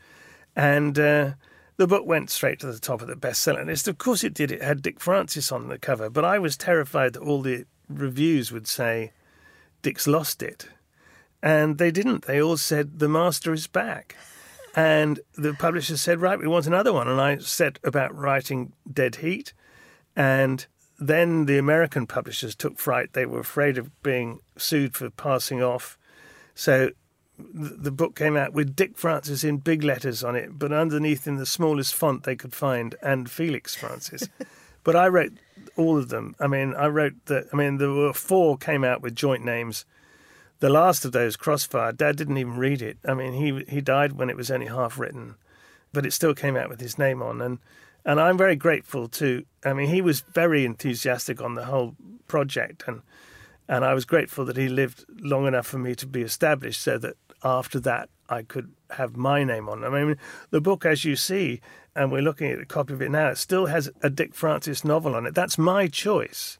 and 0.54 0.98
uh, 0.98 1.32
the 1.76 1.86
book 1.86 2.06
went 2.06 2.30
straight 2.30 2.60
to 2.60 2.66
the 2.66 2.78
top 2.78 3.02
of 3.02 3.08
the 3.08 3.14
bestseller 3.14 3.66
list. 3.66 3.88
Of 3.88 3.98
course, 3.98 4.24
it 4.24 4.34
did. 4.34 4.52
It 4.52 4.62
had 4.62 4.82
Dick 4.82 5.00
Francis 5.00 5.52
on 5.52 5.68
the 5.68 5.78
cover, 5.78 6.08
but 6.10 6.24
I 6.24 6.38
was 6.38 6.56
terrified 6.56 7.14
that 7.14 7.22
all 7.22 7.42
the 7.42 7.64
reviews 7.88 8.52
would 8.52 8.68
say 8.68 9.12
Dick's 9.82 10.06
lost 10.06 10.42
it, 10.42 10.68
and 11.42 11.78
they 11.78 11.90
didn't. 11.90 12.26
They 12.26 12.40
all 12.40 12.56
said 12.56 12.98
the 12.98 13.08
master 13.08 13.52
is 13.52 13.66
back. 13.66 14.16
And 14.74 15.20
the 15.34 15.54
publisher 15.54 15.96
said, 15.96 16.20
Right, 16.20 16.38
we 16.38 16.46
want 16.46 16.66
another 16.66 16.92
one. 16.92 17.08
And 17.08 17.20
I 17.20 17.38
set 17.38 17.78
about 17.82 18.16
writing 18.16 18.74
Dead 18.90 19.16
Heat. 19.16 19.52
And 20.14 20.66
then 20.98 21.46
the 21.46 21.58
American 21.58 22.06
publishers 22.06 22.54
took 22.54 22.78
fright. 22.78 23.12
They 23.12 23.26
were 23.26 23.40
afraid 23.40 23.78
of 23.78 24.02
being 24.02 24.40
sued 24.56 24.94
for 24.94 25.10
passing 25.10 25.62
off 25.62 25.98
so 26.58 26.90
the 27.38 27.92
book 27.92 28.16
came 28.16 28.36
out 28.36 28.52
with 28.52 28.74
Dick 28.74 28.98
Francis 28.98 29.44
in 29.44 29.58
big 29.58 29.84
letters 29.84 30.24
on 30.24 30.34
it, 30.34 30.58
but 30.58 30.72
underneath 30.72 31.24
in 31.28 31.36
the 31.36 31.46
smallest 31.46 31.94
font 31.94 32.24
they 32.24 32.34
could 32.34 32.52
find, 32.52 32.96
and 33.00 33.30
Felix 33.30 33.76
Francis. 33.76 34.28
but 34.82 34.96
I 34.96 35.06
wrote 35.06 35.34
all 35.76 35.96
of 35.96 36.08
them. 36.08 36.34
I 36.40 36.48
mean, 36.48 36.74
I 36.74 36.88
wrote 36.88 37.14
that. 37.26 37.46
I 37.52 37.56
mean, 37.56 37.78
there 37.78 37.92
were 37.92 38.12
four 38.12 38.56
came 38.56 38.82
out 38.82 39.02
with 39.02 39.14
joint 39.14 39.44
names. 39.44 39.84
The 40.58 40.68
last 40.68 41.04
of 41.04 41.12
those, 41.12 41.36
Crossfire, 41.36 41.92
Dad 41.92 42.16
didn't 42.16 42.38
even 42.38 42.56
read 42.56 42.82
it. 42.82 42.98
I 43.06 43.14
mean, 43.14 43.34
he 43.34 43.64
he 43.72 43.80
died 43.80 44.14
when 44.14 44.28
it 44.28 44.36
was 44.36 44.50
only 44.50 44.66
half 44.66 44.98
written, 44.98 45.36
but 45.92 46.04
it 46.04 46.12
still 46.12 46.34
came 46.34 46.56
out 46.56 46.68
with 46.68 46.80
his 46.80 46.98
name 46.98 47.22
on, 47.22 47.40
and 47.40 47.58
and 48.04 48.18
I'm 48.18 48.36
very 48.36 48.56
grateful 48.56 49.06
to. 49.10 49.44
I 49.64 49.74
mean, 49.74 49.90
he 49.90 50.02
was 50.02 50.24
very 50.34 50.64
enthusiastic 50.64 51.40
on 51.40 51.54
the 51.54 51.66
whole 51.66 51.94
project, 52.26 52.82
and 52.88 53.02
and 53.68 53.85
I 53.85 53.94
was 53.94 54.04
grateful 54.04 54.44
that 54.46 54.57
he 54.57 54.68
lived 54.68 55.04
long 55.20 55.46
enough 55.46 55.66
for 55.66 55.78
me 55.78 55.94
to 55.96 56.07
be 56.07 56.22
established 56.22 56.81
so 56.81 56.98
that 56.98 57.16
after 57.44 57.78
that 57.81 58.09
I 58.28 58.42
could 58.42 58.72
have 58.90 59.16
my 59.16 59.44
name 59.44 59.68
on. 59.68 59.85
I 59.85 59.90
mean, 59.90 60.16
the 60.50 60.61
book, 60.61 60.85
as 60.85 61.04
you 61.04 61.16
see, 61.16 61.61
and 61.94 62.11
we're 62.11 62.22
looking 62.22 62.50
at 62.50 62.61
a 62.61 62.66
copy 62.66 62.94
of 62.94 63.02
it 63.02 63.11
now, 63.11 63.28
it 63.28 63.38
still 63.38 63.66
has 63.66 63.90
a 64.02 64.11
Dick 64.11 64.35
Francis 64.35 64.85
novel 64.85 65.14
on 65.14 65.26
it. 65.26 65.35
That's 65.35 65.59
my 65.59 65.87
choice. 65.87 66.59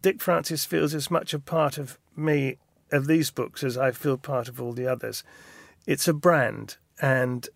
Dick 0.00 0.20
Francis 0.20 0.64
feels 0.64 0.94
as 0.94 1.10
much 1.10 1.32
a 1.32 1.38
part 1.38 1.78
of 1.78 1.98
me, 2.16 2.58
of 2.90 3.06
these 3.06 3.30
books, 3.30 3.62
as 3.62 3.78
I 3.78 3.92
feel 3.92 4.16
part 4.16 4.48
of 4.48 4.60
all 4.60 4.72
the 4.72 4.86
others. 4.86 5.22
It's 5.86 6.08
a 6.08 6.12
brand. 6.12 6.76
And, 7.00 7.48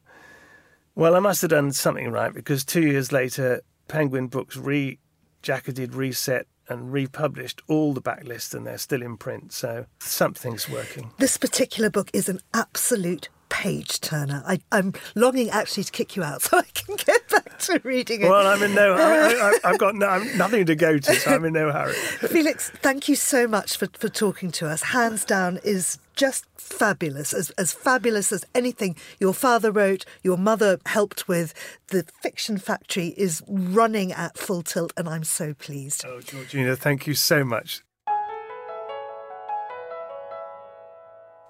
well, 0.95 1.17
I 1.17 1.21
must 1.21 1.43
have 1.43 1.51
done 1.51 1.73
something 1.73 2.11
right 2.11 2.33
because 2.33 2.65
two 2.65 2.83
years 2.83 3.13
later, 3.13 3.63
Penguin 3.89 4.29
Books 4.29 4.57
re 4.57 4.99
jacketed, 5.43 5.95
reset, 5.95 6.47
and 6.69 6.93
republished 6.93 7.63
all 7.69 7.93
the 7.93 8.03
backlist 8.03 8.55
and 8.55 8.67
they're 8.67 8.79
still 8.79 9.03
in 9.03 9.17
print. 9.17 9.53
So 9.53 9.87
something's 9.99 10.69
working. 10.69 11.11
This 11.19 11.37
particular 11.37 11.91
book 11.91 12.11
is 12.13 12.29
an 12.29 12.41
absolute 12.55 13.29
page 13.49 14.01
turner. 14.01 14.43
I, 14.47 14.61
am 14.73 14.93
longing 15.15 15.51
actually 15.51 15.85
to 15.85 15.93
kick 15.93 16.17
you 16.17 16.23
out 16.23 16.43
so 16.43 16.59
I 16.59 16.65
can 16.75 16.97
get 16.97 17.29
back 17.29 17.46
to 17.61 17.81
reading 17.85 18.23
it. 18.23 18.29
Well, 18.29 18.47
I'm 18.47 18.63
in 18.63 18.75
no. 18.75 18.97
hurry. 18.97 19.41
I, 19.41 19.69
have 19.71 19.79
got 19.79 19.95
no, 19.95 20.19
nothing 20.37 20.67
to 20.67 20.75
go 20.75 20.99
to, 20.99 21.15
so 21.15 21.31
I'm 21.31 21.45
in 21.45 21.53
no 21.53 21.71
hurry. 21.71 21.95
Felix, 22.29 22.71
thank 22.71 23.09
you 23.09 23.17
so 23.17 23.47
much 23.47 23.77
for, 23.77 23.89
for 23.95 24.09
talking 24.09 24.51
to 24.53 24.69
us. 24.69 24.83
Hands 24.83 25.25
down 25.25 25.59
is 25.65 25.99
just 26.15 26.47
fabulous, 26.57 27.33
as, 27.33 27.51
as 27.51 27.73
fabulous 27.73 28.33
as 28.33 28.45
anything 28.55 28.97
your 29.21 29.35
father 29.35 29.71
wrote, 29.71 30.05
your 30.23 30.39
mother 30.39 30.79
helped 30.87 31.29
with. 31.29 31.55
The 31.89 32.05
Fiction 32.23 32.59
Factory 32.59 33.09
is 33.17 33.43
running 33.47 34.13
at 34.13 34.37
full 34.37 34.63
tilt, 34.63 34.93
and 34.97 35.09
I'm 35.09 35.25
so 35.25 35.55
pleased. 35.55 36.05
Oh, 36.07 36.21
Georgina, 36.21 36.77
thank 36.77 37.07
you 37.07 37.15
so 37.15 37.45
much. 37.45 37.83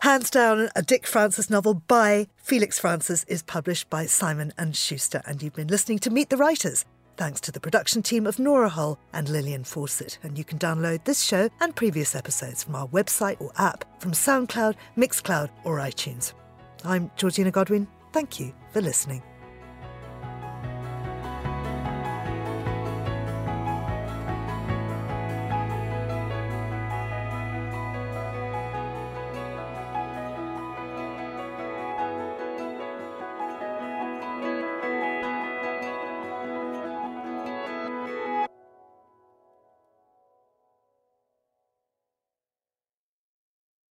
Hands 0.07 0.31
Down, 0.31 0.69
a 0.77 0.83
Dick 0.83 1.05
Francis 1.05 1.51
novel 1.51 1.75
by 1.75 2.29
Felix 2.37 2.79
Francis, 2.79 3.25
is 3.25 3.43
published 3.43 3.91
by 3.91 4.07
Simon 4.07 4.53
and 4.57 4.77
Schuster, 4.77 5.21
and 5.27 5.43
you've 5.43 5.57
been 5.57 5.67
listening 5.67 5.99
to 5.99 6.11
Meet 6.11 6.31
the 6.31 6.37
Writers. 6.37 6.85
Thanks 7.17 7.41
to 7.41 7.51
the 7.51 7.59
production 7.59 8.03
team 8.03 8.25
of 8.25 8.39
Nora 8.39 8.69
Hull 8.69 9.01
and 9.13 9.29
Lillian 9.29 9.65
Fawcett, 9.65 10.21
and 10.23 10.39
you 10.39 10.45
can 10.45 10.61
download 10.61 11.03
this 11.03 11.25
show 11.25 11.49
and 11.61 11.75
previous 11.75 12.15
episodes 12.15 12.63
from 12.63 12.77
our 12.77 12.87
website 12.87 13.41
or 13.41 13.51
app 13.59 13.85
from 14.01 14.13
SoundCloud, 14.13 14.77
Mixcloud, 14.97 15.51
or 15.65 15.79
iTunes. 15.79 16.35
I'm 16.85 17.11
Georgina 17.17 17.51
Godwin. 17.51 17.89
Thank 18.13 18.39
you 18.39 18.55
for 18.71 18.81
listening. 18.81 19.25